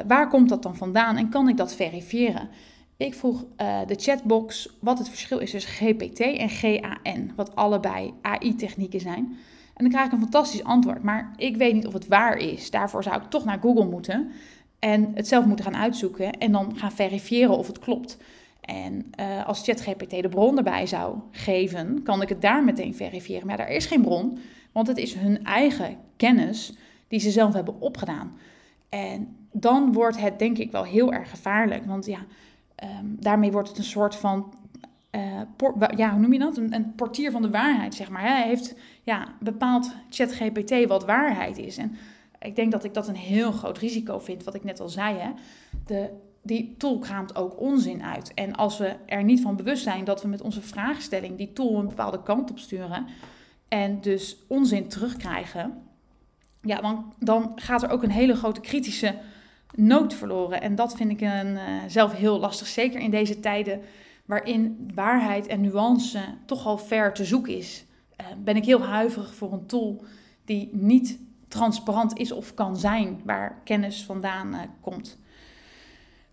waar 0.06 0.28
komt 0.28 0.48
dat 0.48 0.62
dan 0.62 0.76
vandaan 0.76 1.16
en 1.16 1.28
kan 1.28 1.48
ik 1.48 1.56
dat 1.56 1.74
verifiëren? 1.74 2.48
Ik 2.96 3.14
vroeg 3.14 3.44
de 3.86 3.94
chatbox 3.96 4.76
wat 4.80 4.98
het 4.98 5.08
verschil 5.08 5.38
is 5.38 5.50
tussen 5.50 5.72
GPT 5.72 6.20
en 6.20 6.48
GAN, 6.48 7.32
wat 7.36 7.56
allebei 7.56 8.14
AI-technieken 8.22 9.00
zijn. 9.00 9.36
En 9.74 9.84
dan 9.84 9.88
krijg 9.88 10.06
ik 10.06 10.12
een 10.12 10.20
fantastisch 10.20 10.64
antwoord, 10.64 11.02
maar 11.02 11.32
ik 11.36 11.56
weet 11.56 11.74
niet 11.74 11.86
of 11.86 11.92
het 11.92 12.08
waar 12.08 12.36
is. 12.36 12.70
Daarvoor 12.70 13.02
zou 13.02 13.22
ik 13.22 13.30
toch 13.30 13.44
naar 13.44 13.58
Google 13.60 13.84
moeten. 13.84 14.30
En 14.78 15.10
het 15.14 15.28
zelf 15.28 15.44
moeten 15.44 15.64
gaan 15.64 15.76
uitzoeken 15.76 16.32
en 16.32 16.52
dan 16.52 16.76
gaan 16.76 16.92
verifiëren 16.92 17.58
of 17.58 17.66
het 17.66 17.78
klopt. 17.78 18.16
En 18.60 19.12
uh, 19.20 19.46
als 19.46 19.62
ChatGPT 19.62 20.10
de 20.10 20.28
bron 20.28 20.56
erbij 20.56 20.86
zou 20.86 21.18
geven, 21.30 22.02
kan 22.02 22.22
ik 22.22 22.28
het 22.28 22.42
daar 22.42 22.64
meteen 22.64 22.94
verifiëren. 22.94 23.46
Maar 23.46 23.58
er 23.58 23.68
is 23.68 23.86
geen 23.86 24.02
bron, 24.02 24.38
want 24.72 24.86
het 24.86 24.98
is 24.98 25.14
hun 25.14 25.44
eigen 25.44 25.96
kennis 26.16 26.74
die 27.08 27.20
ze 27.20 27.30
zelf 27.30 27.54
hebben 27.54 27.80
opgedaan. 27.80 28.32
En 28.88 29.36
dan 29.52 29.92
wordt 29.92 30.20
het 30.20 30.38
denk 30.38 30.58
ik 30.58 30.70
wel 30.70 30.84
heel 30.84 31.12
erg 31.12 31.30
gevaarlijk. 31.30 31.84
Want 31.86 32.06
ja, 32.06 32.18
um, 32.84 33.16
daarmee 33.20 33.52
wordt 33.52 33.68
het 33.68 33.78
een 33.78 33.84
soort 33.84 34.16
van. 34.16 34.54
Por, 35.56 35.96
ja, 35.96 36.10
hoe 36.10 36.20
noem 36.20 36.32
je 36.32 36.38
dat? 36.38 36.56
Een, 36.56 36.74
een, 36.74 36.94
portier 36.94 37.30
van 37.30 37.42
de 37.42 37.50
waarheid, 37.50 37.94
zeg 37.94 38.10
maar. 38.10 38.22
Hij 38.22 38.42
heeft 38.42 38.74
ja, 39.02 39.34
bepaald 39.40 39.94
ChatGPT 40.10 40.86
wat 40.86 41.04
waarheid 41.04 41.58
is. 41.58 41.76
En 41.76 41.96
ik 42.40 42.56
denk 42.56 42.72
dat 42.72 42.84
ik 42.84 42.94
dat 42.94 43.08
een 43.08 43.16
heel 43.16 43.52
groot 43.52 43.78
risico 43.78 44.18
vind, 44.18 44.44
wat 44.44 44.54
ik 44.54 44.64
net 44.64 44.80
al 44.80 44.88
zei. 44.88 45.16
Hè? 45.18 45.30
De, 45.86 46.10
die 46.42 46.74
tool 46.78 46.98
kraamt 46.98 47.36
ook 47.36 47.60
onzin 47.60 48.02
uit. 48.02 48.34
En 48.34 48.54
als 48.54 48.78
we 48.78 48.96
er 49.06 49.24
niet 49.24 49.40
van 49.40 49.56
bewust 49.56 49.82
zijn 49.82 50.04
dat 50.04 50.22
we 50.22 50.28
met 50.28 50.40
onze 50.40 50.62
vraagstelling 50.62 51.36
die 51.36 51.52
tool 51.52 51.78
een 51.78 51.88
bepaalde 51.88 52.22
kant 52.22 52.50
op 52.50 52.58
sturen 52.58 53.06
en 53.68 54.00
dus 54.00 54.36
onzin 54.48 54.88
terugkrijgen, 54.88 55.82
ja, 56.62 56.80
dan, 56.80 57.12
dan 57.18 57.52
gaat 57.54 57.82
er 57.82 57.90
ook 57.90 58.02
een 58.02 58.10
hele 58.10 58.34
grote 58.34 58.60
kritische 58.60 59.14
nood 59.74 60.14
verloren. 60.14 60.60
En 60.60 60.74
dat 60.74 60.96
vind 60.96 61.10
ik 61.10 61.20
een, 61.20 61.52
uh, 61.52 61.60
zelf 61.86 62.12
heel 62.12 62.38
lastig, 62.38 62.66
zeker 62.66 63.00
in 63.00 63.10
deze 63.10 63.40
tijden 63.40 63.80
waarin 64.24 64.90
waarheid 64.94 65.46
en 65.46 65.60
nuance 65.60 66.20
toch 66.46 66.66
al 66.66 66.78
ver 66.78 67.12
te 67.12 67.24
zoeken 67.24 67.56
is. 67.56 67.84
Uh, 68.20 68.26
ben 68.44 68.56
ik 68.56 68.64
heel 68.64 68.82
huiverig 68.82 69.34
voor 69.34 69.52
een 69.52 69.66
tool 69.66 70.04
die 70.44 70.70
niet 70.72 71.18
transparant 71.48 72.18
is 72.18 72.32
of 72.32 72.54
kan 72.54 72.76
zijn 72.76 73.20
waar 73.24 73.60
kennis 73.64 74.04
vandaan 74.04 74.54
uh, 74.54 74.60
komt. 74.80 75.18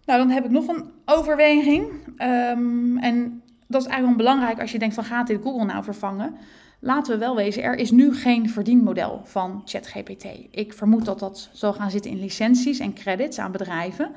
Nou, 0.07 0.19
dan 0.19 0.29
heb 0.29 0.45
ik 0.45 0.51
nog 0.51 0.67
een 0.67 0.91
overweging. 1.05 1.87
Um, 2.17 2.97
en 2.97 3.41
dat 3.67 3.81
is 3.81 3.87
eigenlijk 3.87 4.17
belangrijk 4.17 4.61
als 4.61 4.71
je 4.71 4.79
denkt 4.79 4.95
van 4.95 5.03
gaat 5.03 5.27
dit 5.27 5.41
Google 5.43 5.65
nou 5.65 5.83
vervangen? 5.83 6.35
Laten 6.79 7.13
we 7.13 7.19
wel 7.19 7.35
wezen, 7.35 7.63
er 7.63 7.75
is 7.75 7.91
nu 7.91 8.15
geen 8.15 8.49
verdienmodel 8.49 9.21
van 9.23 9.61
ChatGPT. 9.65 10.25
Ik 10.51 10.73
vermoed 10.73 11.05
dat 11.05 11.19
dat 11.19 11.49
zal 11.51 11.73
gaan 11.73 11.91
zitten 11.91 12.11
in 12.11 12.19
licenties 12.19 12.79
en 12.79 12.93
credits 12.93 13.39
aan 13.39 13.51
bedrijven. 13.51 14.11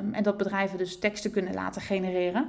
Um, 0.00 0.14
en 0.14 0.22
dat 0.22 0.36
bedrijven 0.36 0.78
dus 0.78 0.98
teksten 0.98 1.30
kunnen 1.30 1.54
laten 1.54 1.82
genereren. 1.82 2.46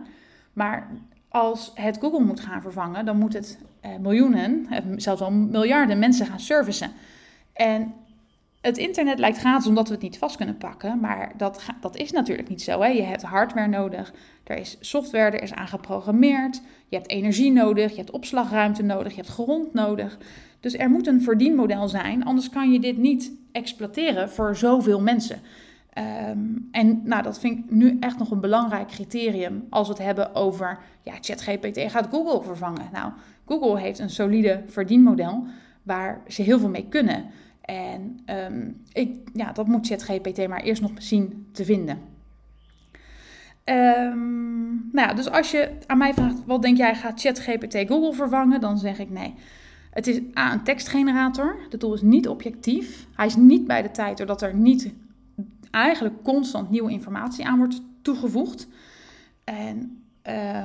Maar 0.53 0.89
als 1.29 1.71
het 1.75 1.97
Google 2.00 2.23
moet 2.23 2.39
gaan 2.39 2.62
vervangen, 2.62 3.05
dan 3.05 3.17
moet 3.17 3.33
het 3.33 3.59
eh, 3.79 3.91
miljoenen, 4.01 4.65
eh, 4.69 4.79
zelfs 4.95 5.21
al 5.21 5.31
miljarden 5.31 6.00
mensen 6.00 6.25
gaan 6.25 6.39
servicen. 6.39 6.91
En 7.53 7.93
het 8.63 8.77
internet 8.77 9.20
lijkt 9.20 9.38
gratis 9.38 9.67
omdat 9.67 9.88
we 9.88 9.93
het 9.93 10.03
niet 10.03 10.17
vast 10.17 10.36
kunnen 10.36 10.58
pakken, 10.58 11.00
maar 11.00 11.32
dat, 11.38 11.63
dat 11.82 11.96
is 11.96 12.12
natuurlijk 12.12 12.50
niet 12.50 12.62
zo. 12.62 12.82
Hè? 12.82 12.88
Je 12.88 13.01
hebt 13.01 13.22
hardware 13.22 13.67
nodig, 13.67 14.13
er 14.43 14.58
is 14.58 14.77
software, 14.79 15.32
er 15.32 15.43
is 15.43 15.53
aan 15.53 15.67
geprogrammeerd, 15.67 16.62
je 16.88 16.96
hebt 16.96 17.10
energie 17.10 17.51
nodig, 17.51 17.91
je 17.91 17.98
hebt 17.98 18.12
opslagruimte 18.12 18.84
nodig, 18.84 19.12
je 19.12 19.22
hebt 19.22 19.34
grond 19.34 19.74
nodig. 19.74 20.17
Dus 20.60 20.77
er 20.77 20.89
moet 20.89 21.08
een 21.08 21.22
verdienmodel 21.22 21.88
zijn, 21.88 22.25
anders 22.25 22.50
kan 22.50 22.72
je 22.72 22.79
dit 22.79 22.98
niet 22.98 23.32
exploiteren 23.51 24.29
voor 24.29 24.55
zoveel 24.55 25.01
mensen. 25.01 25.39
Um, 26.29 26.67
en 26.72 27.01
nou, 27.03 27.24
dat 27.24 27.39
vind 27.39 27.60
ik 27.60 27.72
nu 27.72 27.98
echt 28.00 28.17
nog 28.17 28.32
een 28.32 28.39
belangrijk 28.39 28.88
criterium 28.88 29.65
als 29.70 29.88
we 29.88 29.93
het 29.93 30.03
hebben 30.03 30.36
over 30.36 30.79
ja, 31.01 31.13
ChatGPT 31.22 31.91
gaat 31.91 32.08
Google 32.12 32.43
vervangen. 32.43 32.89
Nou, 32.91 33.12
Google 33.46 33.79
heeft 33.79 34.00
een 34.00 34.10
solide 34.10 34.63
verdienmodel 34.67 35.46
waar 35.84 36.22
ze 36.27 36.41
heel 36.41 36.60
veel 36.60 36.70
mee 36.70 36.88
kunnen. 36.89 37.25
En 37.63 38.20
um, 38.25 38.82
ik, 38.93 39.17
ja, 39.34 39.51
dat 39.51 39.67
moet 39.67 39.88
ChatGPT 39.88 40.48
maar 40.48 40.62
eerst 40.62 40.82
nog 40.82 40.91
zien 40.98 41.48
te 41.51 41.65
vinden. 41.65 42.00
Um, 43.65 44.89
nou, 44.91 45.15
dus 45.15 45.29
als 45.29 45.51
je 45.51 45.72
aan 45.86 45.98
mij 45.98 46.13
vraagt, 46.13 46.46
wat 46.46 46.62
denk 46.62 46.77
jij, 46.77 46.96
gaat 46.96 47.22
ChatGPT 47.22 47.75
Google 47.75 48.13
vervangen? 48.13 48.62
Dan 48.62 48.77
zeg 48.77 49.00
ik 49.00 49.10
nee. 49.10 49.34
Het 49.91 50.08
is 50.08 50.22
A, 50.38 50.53
een 50.53 50.63
tekstgenerator. 50.63 51.55
De 51.70 51.77
tool 51.77 51.93
is 51.93 52.01
niet 52.01 52.27
objectief. 52.27 53.08
Hij 53.15 53.25
is 53.25 53.36
niet 53.36 53.67
bij 53.67 53.82
de 53.82 53.91
tijd, 53.91 54.17
doordat 54.17 54.41
er 54.41 54.55
niet 54.55 54.93
eigenlijk 55.72 56.24
constant 56.24 56.70
nieuwe 56.70 56.91
informatie 56.91 57.46
aan 57.46 57.58
wordt 57.58 57.82
toegevoegd. 58.01 58.67
En 59.43 60.03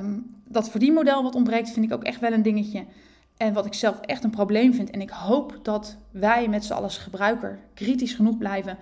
um, 0.03 0.27
dat 0.45 0.71
verdienmodel 0.71 1.23
wat 1.23 1.35
ontbreekt, 1.35 1.71
vind 1.71 1.87
ik 1.87 1.93
ook 1.93 2.05
echt 2.05 2.21
wel 2.21 2.33
een 2.33 2.43
dingetje. 2.43 2.85
En 3.39 3.53
wat 3.53 3.67
ik 3.67 3.75
zelf 3.75 4.01
echt 4.01 4.25
een 4.25 4.31
probleem 4.31 4.75
vind, 4.75 4.91
en 4.91 5.01
ik 5.01 5.11
hoop 5.11 5.59
dat 5.63 5.97
wij 6.11 6.49
met 6.49 6.65
z'n 6.65 6.73
allen 6.73 6.85
als 6.85 6.99
gebruiker 6.99 7.59
kritisch 7.75 8.15
genoeg 8.15 8.39
blijven, 8.39 8.79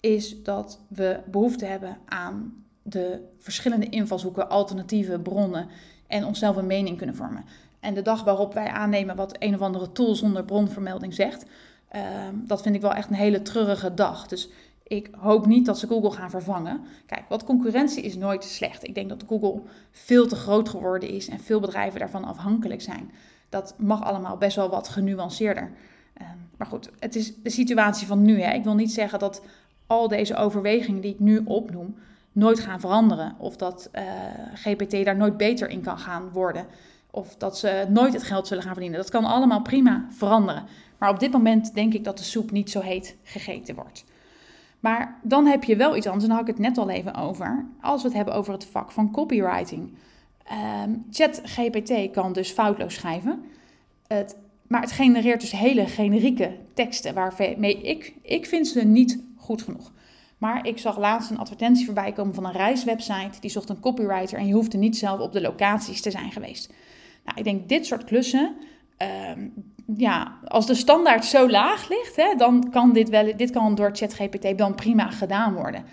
is 0.00 0.42
dat 0.42 0.80
we 0.88 1.20
behoefte 1.30 1.64
hebben 1.64 1.98
aan 2.04 2.64
de 2.82 3.20
verschillende 3.38 3.88
invalshoeken, 3.88 4.48
alternatieve 4.48 5.18
bronnen 5.18 5.68
en 6.06 6.24
onszelf 6.24 6.56
een 6.56 6.66
mening 6.66 6.96
kunnen 6.96 7.16
vormen. 7.16 7.44
En 7.80 7.94
de 7.94 8.02
dag 8.02 8.24
waarop 8.24 8.54
wij 8.54 8.68
aannemen 8.68 9.16
wat 9.16 9.36
een 9.38 9.54
of 9.54 9.60
andere 9.60 9.92
tool 9.92 10.14
zonder 10.14 10.44
bronvermelding 10.44 11.14
zegt, 11.14 11.44
uh, 11.94 12.02
dat 12.34 12.62
vind 12.62 12.74
ik 12.74 12.80
wel 12.80 12.94
echt 12.94 13.08
een 13.08 13.14
hele 13.14 13.42
treurige 13.42 13.94
dag. 13.94 14.26
Dus 14.26 14.48
ik 14.82 15.10
hoop 15.16 15.46
niet 15.46 15.66
dat 15.66 15.78
ze 15.78 15.86
Google 15.86 16.10
gaan 16.10 16.30
vervangen. 16.30 16.80
Kijk, 17.06 17.28
wat 17.28 17.44
concurrentie 17.44 18.02
is 18.02 18.16
nooit 18.16 18.44
slecht. 18.44 18.84
Ik 18.84 18.94
denk 18.94 19.08
dat 19.08 19.24
Google 19.28 19.62
veel 19.90 20.26
te 20.26 20.36
groot 20.36 20.68
geworden 20.68 21.08
is 21.08 21.28
en 21.28 21.40
veel 21.40 21.60
bedrijven 21.60 22.00
daarvan 22.00 22.24
afhankelijk 22.24 22.82
zijn. 22.82 23.10
Dat 23.48 23.74
mag 23.78 24.02
allemaal 24.02 24.36
best 24.36 24.56
wel 24.56 24.70
wat 24.70 24.88
genuanceerder. 24.88 25.70
Uh, 26.20 26.28
maar 26.56 26.66
goed, 26.66 26.90
het 26.98 27.16
is 27.16 27.42
de 27.42 27.50
situatie 27.50 28.06
van 28.06 28.22
nu. 28.22 28.40
Hè. 28.40 28.52
Ik 28.52 28.64
wil 28.64 28.74
niet 28.74 28.92
zeggen 28.92 29.18
dat 29.18 29.42
al 29.86 30.08
deze 30.08 30.36
overwegingen 30.36 31.00
die 31.00 31.12
ik 31.12 31.20
nu 31.20 31.42
opnoem 31.44 31.96
nooit 32.32 32.60
gaan 32.60 32.80
veranderen. 32.80 33.34
Of 33.38 33.56
dat 33.56 33.90
uh, 33.92 34.02
GPT 34.54 35.04
daar 35.04 35.16
nooit 35.16 35.36
beter 35.36 35.68
in 35.68 35.80
kan 35.80 35.98
gaan 35.98 36.30
worden. 36.32 36.66
Of 37.10 37.36
dat 37.36 37.58
ze 37.58 37.86
nooit 37.88 38.12
het 38.12 38.22
geld 38.22 38.46
zullen 38.46 38.62
gaan 38.62 38.72
verdienen. 38.72 39.00
Dat 39.00 39.10
kan 39.10 39.24
allemaal 39.24 39.62
prima 39.62 40.06
veranderen. 40.10 40.64
Maar 40.98 41.10
op 41.10 41.20
dit 41.20 41.32
moment 41.32 41.74
denk 41.74 41.94
ik 41.94 42.04
dat 42.04 42.18
de 42.18 42.24
soep 42.24 42.50
niet 42.50 42.70
zo 42.70 42.80
heet 42.80 43.16
gegeten 43.22 43.74
wordt. 43.74 44.04
Maar 44.80 45.18
dan 45.22 45.46
heb 45.46 45.64
je 45.64 45.76
wel 45.76 45.96
iets 45.96 46.06
anders, 46.06 46.24
en 46.24 46.30
daar 46.30 46.38
had 46.38 46.48
ik 46.48 46.54
het 46.54 46.66
net 46.66 46.78
al 46.78 46.90
even 46.90 47.14
over. 47.14 47.66
Als 47.80 48.02
we 48.02 48.08
het 48.08 48.16
hebben 48.16 48.34
over 48.34 48.52
het 48.52 48.66
vak 48.66 48.90
van 48.90 49.10
copywriting. 49.10 49.94
Um, 50.84 51.06
ChatGPT 51.10 52.10
kan 52.10 52.32
dus 52.32 52.50
foutloos 52.50 52.94
schrijven. 52.94 53.44
Het, 54.06 54.36
maar 54.68 54.80
het 54.80 54.92
genereert 54.92 55.40
dus 55.40 55.50
hele 55.50 55.86
generieke 55.86 56.56
teksten 56.74 57.14
waarmee 57.14 57.80
ik, 57.80 58.14
ik 58.22 58.46
vind 58.46 58.68
ze 58.68 58.84
niet 58.84 59.24
goed 59.36 59.62
genoeg. 59.62 59.92
Maar 60.38 60.66
ik 60.66 60.78
zag 60.78 60.98
laatst 60.98 61.30
een 61.30 61.38
advertentie 61.38 61.84
voorbij 61.84 62.12
komen 62.12 62.34
van 62.34 62.44
een 62.44 62.52
reiswebsite. 62.52 63.40
Die 63.40 63.50
zocht 63.50 63.68
een 63.68 63.80
copywriter 63.80 64.38
en 64.38 64.46
je 64.46 64.54
hoefde 64.54 64.78
niet 64.78 64.96
zelf 64.96 65.20
op 65.20 65.32
de 65.32 65.40
locaties 65.40 66.00
te 66.00 66.10
zijn 66.10 66.32
geweest. 66.32 66.72
Nou, 67.24 67.38
ik 67.38 67.44
denk 67.44 67.68
dit 67.68 67.86
soort 67.86 68.04
klussen, 68.04 68.56
um, 69.32 69.52
ja, 69.96 70.38
als 70.44 70.66
de 70.66 70.74
standaard 70.74 71.24
zo 71.24 71.50
laag 71.50 71.88
ligt, 71.88 72.16
hè, 72.16 72.34
dan 72.36 72.70
kan 72.70 72.92
dit, 72.92 73.08
wel, 73.08 73.36
dit 73.36 73.50
kan 73.50 73.74
door 73.74 73.90
ChatGPT 73.92 74.58
dan 74.58 74.74
prima 74.74 75.10
gedaan 75.10 75.54
worden. 75.54 75.84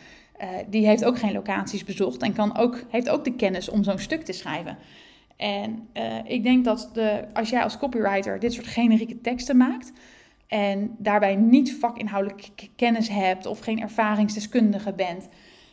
Uh, 0.42 0.50
die 0.70 0.86
heeft 0.86 1.06
ook 1.06 1.18
geen 1.18 1.34
locaties 1.34 1.84
bezocht 1.84 2.22
en 2.22 2.34
kan 2.34 2.58
ook, 2.58 2.84
heeft 2.90 3.10
ook 3.10 3.24
de 3.24 3.36
kennis 3.36 3.70
om 3.70 3.84
zo'n 3.84 4.00
stuk 4.00 4.24
te 4.24 4.34
schrijven. 4.34 4.78
En 5.38 5.88
uh, 5.94 6.18
ik 6.24 6.44
denk 6.44 6.66
dat 6.66 6.90
de, 6.94 7.26
als 7.34 7.50
jij 7.50 7.64
als 7.64 7.78
copywriter 7.78 8.40
dit 8.40 8.54
soort 8.54 8.68
generieke 8.68 9.22
teksten 9.22 9.58
maakt 9.58 9.92
en 10.48 10.96
daarbij 10.98 11.36
niet 11.36 11.76
vakinhoudelijke 11.80 12.70
kennis 12.76 13.10
hebt 13.10 13.46
of 13.46 13.60
geen 13.60 13.82
ervaringsdeskundige 13.82 14.94
bent 14.94 15.30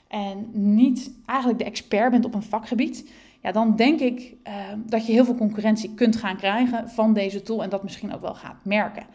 en 0.08 0.48
niet 0.52 1.12
eigenlijk 1.26 1.58
de 1.58 1.64
expert 1.64 2.10
bent 2.10 2.24
op 2.24 2.34
een 2.34 2.42
vakgebied, 2.42 3.10
ja, 3.42 3.52
dan 3.52 3.76
denk 3.76 4.00
ik 4.00 4.34
uh, 4.48 4.54
dat 4.86 5.06
je 5.06 5.12
heel 5.12 5.24
veel 5.24 5.34
concurrentie 5.34 5.94
kunt 5.94 6.16
gaan 6.16 6.36
krijgen 6.36 6.88
van 6.88 7.14
deze 7.14 7.42
tool 7.42 7.62
en 7.62 7.70
dat 7.70 7.82
misschien 7.82 8.14
ook 8.14 8.20
wel 8.20 8.34
gaat 8.34 8.64
merken. 8.64 9.06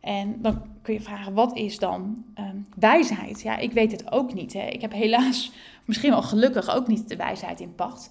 En 0.00 0.42
dan 0.42 0.62
kun 0.82 0.94
je 0.94 1.00
vragen, 1.00 1.34
wat 1.34 1.56
is 1.56 1.78
dan 1.78 2.24
um, 2.38 2.66
wijsheid? 2.76 3.42
Ja, 3.42 3.56
ik 3.56 3.72
weet 3.72 3.92
het 3.92 4.12
ook 4.12 4.34
niet. 4.34 4.52
Hè. 4.52 4.66
Ik 4.66 4.80
heb 4.80 4.92
helaas, 4.92 5.52
misschien 5.84 6.10
wel 6.10 6.22
gelukkig, 6.22 6.74
ook 6.74 6.86
niet 6.86 7.08
de 7.08 7.16
wijsheid 7.16 7.60
in 7.60 7.74
pacht. 7.74 8.10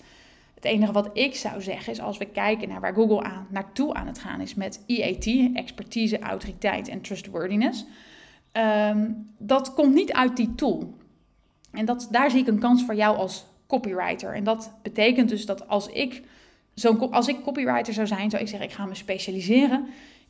Het 0.53 0.65
enige 0.65 0.91
wat 0.91 1.09
ik 1.13 1.35
zou 1.35 1.61
zeggen 1.61 1.93
is, 1.93 1.99
als 1.99 2.17
we 2.17 2.25
kijken 2.25 2.69
naar 2.69 2.81
waar 2.81 2.93
Google 2.93 3.23
aan, 3.23 3.47
naartoe 3.49 3.93
aan 3.93 4.07
het 4.07 4.19
gaan 4.19 4.41
is 4.41 4.55
met 4.55 4.83
EAT, 4.85 5.27
expertise, 5.53 6.19
autoriteit 6.19 6.87
en 6.87 7.01
trustworthiness. 7.01 7.85
Um, 8.53 9.29
dat 9.37 9.73
komt 9.73 9.93
niet 9.93 10.13
uit 10.13 10.35
die 10.37 10.55
tool. 10.55 10.93
En 11.71 11.85
dat, 11.85 12.07
daar 12.11 12.31
zie 12.31 12.39
ik 12.39 12.47
een 12.47 12.59
kans 12.59 12.83
voor 12.85 12.95
jou 12.95 13.17
als 13.17 13.45
copywriter. 13.67 14.33
En 14.33 14.43
dat 14.43 14.71
betekent 14.81 15.29
dus 15.29 15.45
dat 15.45 15.67
als 15.67 15.87
ik, 15.87 16.23
zo'n, 16.73 17.11
als 17.11 17.27
ik 17.27 17.41
copywriter 17.41 17.93
zou 17.93 18.07
zijn, 18.07 18.29
zou 18.29 18.41
ik 18.41 18.49
zeggen, 18.49 18.69
ik 18.69 18.75
ga 18.75 18.85
me 18.85 18.95
specialiseren 18.95 19.87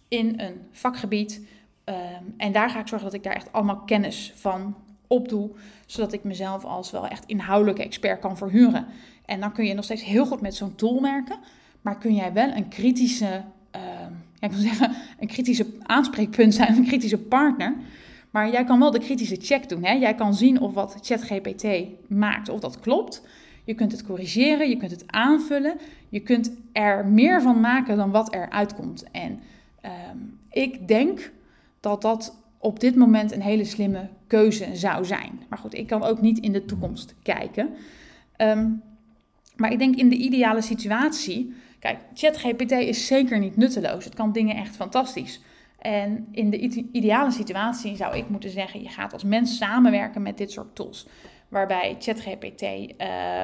in 0.10 0.40
een 0.40 0.62
vakgebied. 0.72 1.42
Um, 1.86 2.34
en 2.38 2.52
daar 2.52 2.70
ga 2.70 2.80
ik 2.80 2.88
zorgen 2.88 3.08
dat 3.08 3.18
ik 3.18 3.24
daar 3.24 3.36
echt 3.36 3.52
allemaal 3.52 3.80
kennis 3.80 4.34
van 4.36 4.76
opdoe, 5.08 5.50
zodat 5.86 6.14
ik 6.14 6.24
mezelf 6.24 6.64
als 6.66 6.92
wel 6.92 7.08
echt 7.08 7.26
inhoudelijke 7.26 7.84
expert 7.84 8.20
kan 8.20 8.38
verhuren. 8.38 8.86
En 9.26 9.40
dan 9.40 9.52
kun 9.52 9.66
je 9.66 9.74
nog 9.74 9.84
steeds 9.84 10.04
heel 10.04 10.26
goed 10.26 10.42
met 10.42 10.56
zo'n 10.56 10.76
tool 10.76 11.02
werken, 11.02 11.38
maar 11.82 11.98
kun 11.98 12.16
jij 12.16 12.34
wel 12.34 12.56
een 12.56 12.68
kritische, 12.68 13.44
ja, 14.40 14.48
ik 14.48 14.52
wil 14.52 14.62
zeggen, 14.62 14.96
een 15.20 15.28
kritische 15.28 15.66
aanspreekpunt 15.84 16.54
zijn, 16.54 16.76
een 16.78 16.88
kritische 16.88 17.18
partner. 17.18 17.76
Maar 18.30 18.52
jij 18.52 18.64
kan 18.64 18.80
wel 18.80 18.92
de 18.92 19.00
kritische 19.00 19.38
check 19.40 19.70
doen. 19.70 19.84
Hè? 19.84 19.92
Jij 19.92 20.16
kan 20.16 20.34
zien 20.34 20.60
of 20.60 20.74
wat 20.74 20.98
ChatGPT 21.02 21.68
maakt, 22.08 22.50
of 22.50 22.60
dat 22.60 22.80
klopt. 22.80 23.22
Je 23.64 23.74
kunt 23.74 23.92
het 23.92 24.04
corrigeren, 24.04 24.70
je 24.70 24.78
kunt 24.78 24.92
het 24.92 25.04
aanvullen. 25.08 25.78
Je 26.10 26.20
kunt 26.20 26.52
er 26.72 27.06
meer 27.06 27.42
van 27.42 27.60
maken 27.60 27.98
dan 27.98 28.12
wat 28.12 28.34
er 28.34 28.50
uitkomt. 28.50 29.04
En 29.12 29.40
um, 29.86 30.40
ik 30.50 30.88
denk 30.88 31.32
dat 31.80 32.02
dat 32.02 32.38
op 32.58 32.80
dit 32.80 32.96
moment 32.96 33.32
een 33.32 33.42
hele 33.42 33.64
slimme 33.64 34.10
keuze 34.28 34.76
zou 34.76 35.06
zijn. 35.06 35.40
Maar 35.50 35.60
goed, 35.60 35.74
ik 35.74 35.88
kan 35.88 36.04
ook 36.04 36.22
niet 36.22 36.40
in 36.40 36.52
de 36.52 36.66
toekomst 36.66 37.16
kijken. 37.24 37.70
Um, 38.38 38.82
maar 39.56 39.72
ik 39.72 39.80
denk 39.80 39.96
in 39.96 40.10
de 40.10 40.16
ideale 40.16 40.62
situatie. 40.62 41.54
Kijk, 41.80 42.00
ChatGPT 42.14 42.72
is 42.72 43.08
zeker 43.08 43.40
niet 43.40 43.58
nutteloos. 43.58 44.06
Het 44.06 44.16
kan 44.16 44.32
dingen 44.32 44.56
echt 44.56 44.76
fantastisch. 44.76 45.42
En 45.80 46.28
in 46.32 46.50
de 46.50 46.88
ideale 46.92 47.32
situatie 47.32 47.96
zou 47.96 48.18
ik 48.18 48.30
moeten 48.30 48.50
zeggen, 48.50 48.82
je 48.82 48.90
gaat 48.90 49.14
als 49.14 49.24
mens 49.24 49.58
samenwerken 49.58 50.22
met 50.22 50.38
dit 50.38 50.52
soort 50.52 50.76
tools. 50.76 51.08
Waarbij 51.48 51.96
ChatGPT 52.00 52.62
uh, 52.62 52.78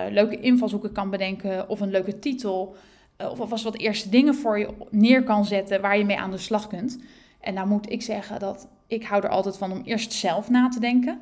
leuke 0.10 0.40
invalshoeken 0.40 0.92
kan 0.92 1.10
bedenken 1.10 1.70
of 1.70 1.80
een 1.80 1.92
leuke 1.92 2.20
titel. 2.20 2.76
Uh, 3.22 3.32
of 3.32 3.40
alvast 3.40 3.64
wat 3.64 3.78
eerste 3.78 4.10
dingen 4.10 4.36
voor 4.36 4.60
je 4.60 4.74
neer 4.90 5.24
kan 5.24 5.46
zetten 5.46 5.82
waar 5.82 5.98
je 5.98 6.06
mee 6.06 6.18
aan 6.18 6.32
de 6.32 6.38
slag 6.38 6.68
kunt. 6.68 7.00
En 7.40 7.54
nou 7.54 7.68
moet 7.68 7.92
ik 7.92 8.02
zeggen 8.02 8.40
dat 8.40 8.68
ik 8.88 9.04
hou 9.04 9.24
er 9.24 9.30
altijd 9.30 9.58
van 9.58 9.72
om 9.72 9.82
eerst 9.84 10.14
zelf 10.14 10.50
na 10.50 10.70
te 10.70 10.80
denken. 10.80 11.20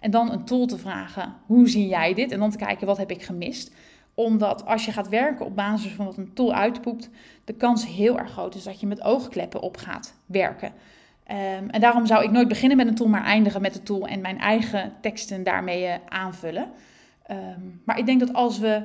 En 0.00 0.10
dan 0.10 0.32
een 0.32 0.44
tool 0.44 0.66
te 0.66 0.78
vragen, 0.78 1.34
hoe 1.46 1.68
zie 1.68 1.88
jij 1.88 2.14
dit? 2.14 2.32
En 2.32 2.38
dan 2.38 2.50
te 2.50 2.56
kijken, 2.56 2.86
wat 2.86 2.96
heb 2.96 3.10
ik 3.10 3.22
gemist? 3.22 3.74
Omdat 4.14 4.66
als 4.66 4.84
je 4.84 4.92
gaat 4.92 5.08
werken 5.08 5.46
op 5.46 5.56
basis 5.56 5.92
van 5.92 6.06
wat 6.06 6.16
een 6.16 6.32
tool 6.32 6.54
uitpoept, 6.54 7.10
de 7.44 7.52
kans 7.52 7.86
heel 7.86 8.18
erg 8.18 8.30
groot 8.30 8.54
is 8.54 8.62
dat 8.62 8.80
je 8.80 8.86
met 8.86 9.02
oogkleppen 9.02 9.60
op 9.60 9.76
gaat 9.76 10.14
werken. 10.26 10.72
Um, 11.30 11.70
en 11.70 11.80
daarom 11.80 12.06
zou 12.06 12.24
ik 12.24 12.30
nooit 12.30 12.48
beginnen 12.48 12.76
met 12.76 12.86
een 12.86 12.94
tool, 12.94 13.08
maar 13.08 13.24
eindigen 13.24 13.60
met 13.60 13.72
de 13.72 13.82
tool 13.82 14.06
en 14.06 14.20
mijn 14.20 14.38
eigen 14.38 14.92
teksten 15.00 15.42
daarmee 15.42 15.84
uh, 15.84 15.94
aanvullen. 16.08 16.70
Um, 17.30 17.80
maar 17.84 17.98
ik 17.98 18.06
denk 18.06 18.20
dat 18.20 18.32
als 18.32 18.58
we 18.58 18.82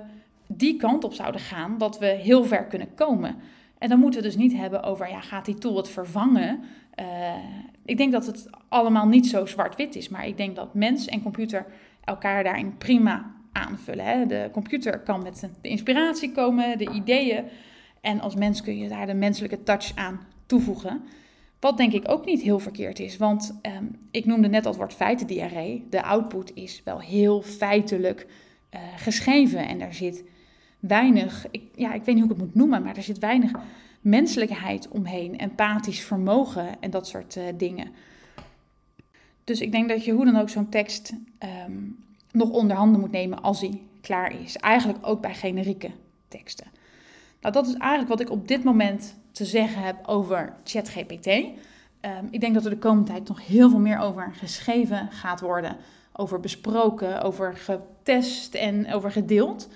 die 0.58 0.77
kant 0.77 1.03
op 1.03 1.13
zouden 1.13 1.41
gaan, 1.41 1.77
dat 1.77 2.00
we 2.00 2.05
heel 2.05 2.43
ver 2.43 2.65
kunnen 2.65 2.93
komen. 2.93 3.36
En 3.77 3.89
dan 3.89 4.00
moeten 4.00 4.22
we 4.22 4.27
dus 4.27 4.38
niet 4.38 4.53
hebben 4.53 4.84
over, 4.84 5.10
ja, 5.10 5.22
gaat 5.22 5.46
die 5.46 5.55
tool 5.55 5.77
het 5.77 5.89
vervangen? 5.89 6.60
Uh, 7.00 7.34
ik 7.86 7.98
denk 7.98 8.12
dat 8.12 8.25
het 8.25 8.50
allemaal 8.70 9.08
niet 9.08 9.27
zo 9.27 9.46
zwart-wit 9.46 9.96
is, 9.96 10.10
maar 10.10 10.27
ik 10.27 10.38
denk 10.38 10.55
dat 10.55 10.74
mens 10.74 11.08
en 11.08 11.22
computer 11.22 11.65
elkaar 12.03 12.43
daarin 12.43 12.77
prima 12.77 13.36
aanvullen. 13.51 14.05
Hè? 14.05 14.25
De 14.25 14.50
computer 14.51 15.00
kan 15.00 15.24
met 15.24 15.50
de 15.62 15.70
inspiratie 15.70 16.31
komen, 16.31 16.77
de 16.77 16.89
ideeën. 16.89 17.43
En 18.01 18.20
als 18.20 18.36
mens 18.36 18.62
kun 18.62 18.77
je 18.77 18.89
daar 18.89 19.05
de 19.05 19.13
menselijke 19.13 19.63
touch 19.63 19.96
aan 19.96 20.20
toevoegen. 20.46 21.03
Wat 21.60 21.77
denk 21.77 21.93
ik 21.93 22.12
ook 22.12 22.25
niet 22.25 22.41
heel 22.41 22.60
verkeerd 22.60 23.00
is, 23.00 23.17
want 23.17 23.60
um, 23.77 23.96
ik 24.12 24.25
noemde 24.25 24.48
net 24.48 24.65
al 24.65 24.72
het 24.72 24.79
woord 24.79 24.93
feitendiarree. 24.93 25.88
De 25.89 26.03
output 26.03 26.51
is 26.53 26.81
wel 26.84 27.00
heel 27.00 27.41
feitelijk 27.41 28.27
uh, 28.75 28.81
geschreven 28.98 29.67
en 29.67 29.79
daar 29.79 29.93
zit 29.93 30.24
weinig, 30.82 31.46
ik, 31.52 31.64
ja, 31.76 31.94
ik 31.94 32.04
weet 32.04 32.16
niet 32.16 32.24
hoe 32.24 32.34
ik 32.34 32.38
het 32.38 32.46
moet 32.46 32.56
noemen, 32.56 32.84
maar 32.84 32.98
er 32.98 33.04
zit 33.04 33.20
weinig 33.20 33.52
menselijkheid 34.02 34.88
omheen, 34.88 35.38
empathisch 35.38 36.02
vermogen 36.02 36.68
en 36.80 36.90
dat 36.90 37.08
soort 37.08 37.36
uh, 37.36 37.44
dingen. 37.56 37.92
Dus 39.44 39.62
ik 39.62 39.72
denk 39.72 39.90
dat 39.90 40.06
je 40.06 40.12
hoe 40.12 40.26
dan 40.26 40.36
ook 40.36 40.50
zo'n 40.50 40.70
tekst 40.70 41.14
um, 41.66 41.98
nog 42.32 42.50
onder 42.50 42.78
handen 42.78 43.00
moet 43.00 43.12
nemen 43.12 43.42
als 43.42 43.62
hij 43.62 43.82
klaar 44.02 44.42
is. 44.42 44.58
Eigenlijk 44.58 45.08
ook 45.08 45.22
bij 45.22 45.34
generieke 45.34 45.92
teksten. 46.28 46.68
Nou, 47.42 47.54
dat 47.54 47.68
is 47.68 47.74
eigenlijk 47.74 48.10
wat 48.10 48.20
ik 48.20 48.30
op 48.30 48.48
dit 48.48 48.64
moment 48.64 49.16
te 49.32 49.46
zeggen 49.46 49.82
heb 49.82 50.08
over 50.08 50.54
ChatGPT. 50.64 51.28
Um, 51.28 52.28
ik 52.30 52.40
denk 52.40 52.54
dat 52.54 52.66
er 52.66 52.70
de 52.70 52.78
komende 52.78 53.12
tijd 53.12 53.28
nog 53.28 53.48
heel 53.48 53.70
veel 53.70 53.80
meer 53.80 54.00
over 54.00 54.32
geschreven 54.34 55.08
gaat 55.12 55.42
worden, 55.42 55.78
over 56.14 56.40
besproken, 56.40 57.22
over 57.22 57.56
getest 57.56 58.56
en 58.56 58.94
over 58.94 59.12
gedeeld. 59.12 59.70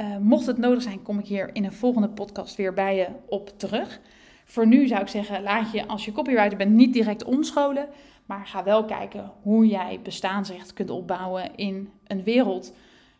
Uh, 0.00 0.16
mocht 0.16 0.46
het 0.46 0.58
nodig 0.58 0.82
zijn, 0.82 1.02
kom 1.02 1.18
ik 1.18 1.26
hier 1.26 1.50
in 1.52 1.64
een 1.64 1.72
volgende 1.72 2.08
podcast 2.08 2.56
weer 2.56 2.74
bij 2.74 2.96
je 2.96 3.08
op 3.28 3.58
terug. 3.58 4.00
Voor 4.44 4.66
nu 4.66 4.86
zou 4.86 5.00
ik 5.00 5.08
zeggen, 5.08 5.42
laat 5.42 5.72
je 5.72 5.86
als 5.86 6.04
je 6.04 6.12
copywriter 6.12 6.58
bent 6.58 6.70
niet 6.70 6.92
direct 6.92 7.24
omscholen. 7.24 7.88
Maar 8.26 8.46
ga 8.46 8.64
wel 8.64 8.84
kijken 8.84 9.32
hoe 9.42 9.66
jij 9.66 10.00
bestaansrecht 10.02 10.72
kunt 10.72 10.90
opbouwen 10.90 11.56
in 11.56 11.90
een 12.06 12.22
wereld 12.22 12.74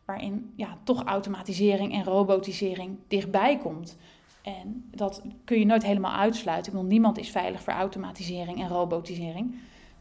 waarin 0.05 0.53
ja, 0.57 0.79
toch 0.85 1.05
automatisering 1.05 1.93
en 1.93 2.05
robotisering 2.05 2.97
dichtbij 3.09 3.59
komt. 3.59 3.97
En 4.43 4.85
dat 4.91 5.23
kun 5.45 5.59
je 5.59 5.67
nooit 5.67 5.85
helemaal 5.85 6.17
uitsluiten. 6.17 6.73
Want 6.73 6.89
niemand 6.89 7.19
is 7.19 7.31
veilig 7.31 7.63
voor 7.63 7.73
automatisering 7.73 8.61
en 8.61 8.69
robotisering. 8.69 9.55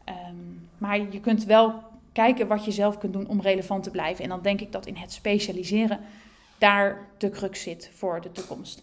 Um, 0.08 0.68
maar 0.78 0.98
je 0.98 1.20
kunt 1.20 1.44
wel 1.44 1.74
kijken 2.12 2.46
wat 2.46 2.64
je 2.64 2.70
zelf 2.70 2.98
kunt 2.98 3.12
doen 3.12 3.28
om 3.28 3.40
relevant 3.40 3.82
te 3.82 3.90
blijven. 3.90 4.24
En 4.24 4.30
dan 4.30 4.42
denk 4.42 4.60
ik 4.60 4.72
dat 4.72 4.86
in 4.86 4.96
het 4.96 5.12
specialiseren 5.12 6.00
daar 6.60 6.98
de 7.18 7.30
crux 7.30 7.62
zit 7.62 7.90
voor 7.94 8.20
de 8.20 8.32
toekomst. 8.32 8.82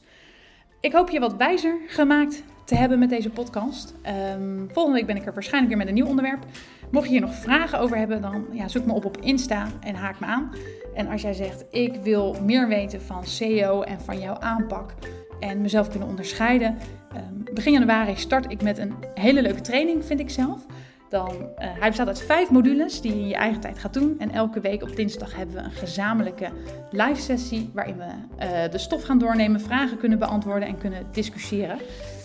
Ik 0.80 0.93
hoop 0.93 1.10
je 1.10 1.19
wat 1.19 1.36
wijzer 1.36 1.80
gemaakt 1.88 2.43
te 2.65 2.75
hebben 2.75 2.99
met 2.99 3.10
deze 3.10 3.30
podcast. 3.30 3.95
Um, 4.36 4.67
volgende 4.71 4.97
week 4.97 5.08
ben 5.08 5.15
ik 5.15 5.25
er 5.25 5.34
waarschijnlijk 5.34 5.73
weer 5.73 5.84
met 5.84 5.88
een 5.88 5.93
nieuw 5.93 6.08
onderwerp. 6.08 6.45
Mocht 6.91 7.06
je 7.06 7.12
hier 7.12 7.21
nog 7.21 7.36
vragen 7.36 7.80
over 7.80 7.97
hebben, 7.97 8.21
dan 8.21 8.45
ja, 8.52 8.67
zoek 8.67 8.86
me 8.86 8.93
op 8.93 9.06
op 9.06 9.17
Insta 9.17 9.67
en 9.80 9.95
haak 9.95 10.19
me 10.19 10.25
aan. 10.25 10.52
En 10.95 11.08
als 11.08 11.21
jij 11.21 11.34
zegt, 11.34 11.65
ik 11.71 11.95
wil 11.95 12.36
meer 12.43 12.67
weten 12.67 13.02
van 13.02 13.25
SEO 13.25 13.82
en 13.82 14.02
van 14.02 14.19
jouw 14.19 14.38
aanpak 14.39 14.93
en 15.39 15.62
mezelf 15.62 15.89
kunnen 15.89 16.08
onderscheiden. 16.08 16.78
Um, 17.15 17.43
begin 17.54 17.73
januari 17.73 18.15
start 18.15 18.52
ik 18.52 18.62
met 18.62 18.78
een 18.78 18.93
hele 19.13 19.41
leuke 19.41 19.62
training, 19.62 20.06
vind 20.06 20.19
ik 20.19 20.30
zelf. 20.30 20.65
Dan, 21.10 21.30
uh, 21.30 21.48
hij 21.58 21.88
bestaat 21.88 22.08
uit 22.08 22.22
vijf 22.22 22.50
modules 22.50 23.02
die 23.02 23.15
je 23.15 23.20
in 23.20 23.28
je 23.28 23.36
eigen 23.36 23.62
tijd 23.62 23.80
gaat 23.80 23.93
doen. 23.93 24.15
En 24.20 24.32
elke 24.32 24.60
week 24.60 24.84
op 24.84 24.96
dinsdag 24.96 25.36
hebben 25.36 25.56
we 25.56 25.62
een 25.62 25.72
gezamenlijke 25.72 26.50
live 26.91 27.22
sessie 27.22 27.70
waarin 27.74 27.98
we 27.98 28.06
uh, 28.46 28.72
de 28.72 28.78
stof 28.78 29.04
gaan 29.04 29.17
doornemen, 29.17 29.62
vragen 29.62 29.98
kunnen 29.98 30.20
beantwoorden 30.20 30.67
en 30.67 30.78
kunnen 30.78 31.06
discussiëren. 31.12 31.80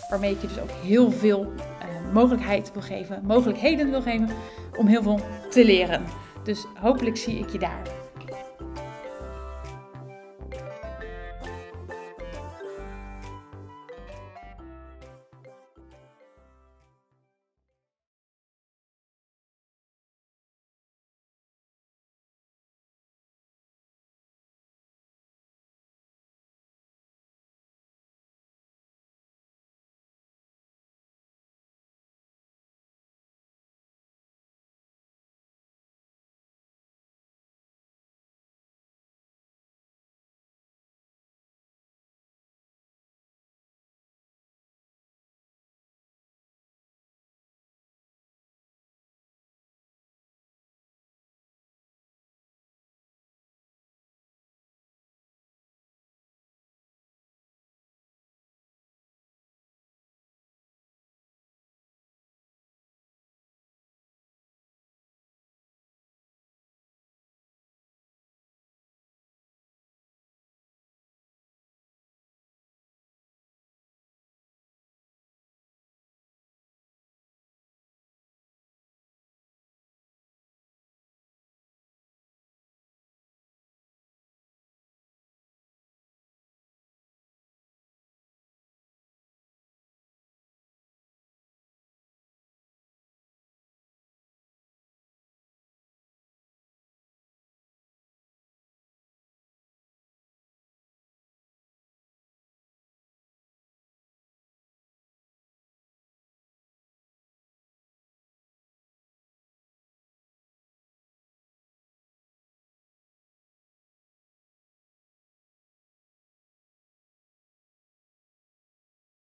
Waarmee 0.09 0.31
ik 0.31 0.41
je 0.41 0.47
dus 0.47 0.59
ook 0.59 0.71
heel 0.71 1.11
veel 1.11 1.41
uh, 1.43 2.13
mogelijkheid 2.13 2.71
wil 2.73 2.81
geven, 2.81 3.21
mogelijkheden 3.25 3.89
wil 3.89 4.01
geven 4.01 4.29
om 4.77 4.87
heel 4.87 5.01
veel 5.01 5.19
te 5.49 5.65
leren. 5.65 6.03
Dus 6.43 6.65
hopelijk 6.79 7.17
zie 7.17 7.39
ik 7.39 7.49
je 7.49 7.59
daar. 7.59 8.02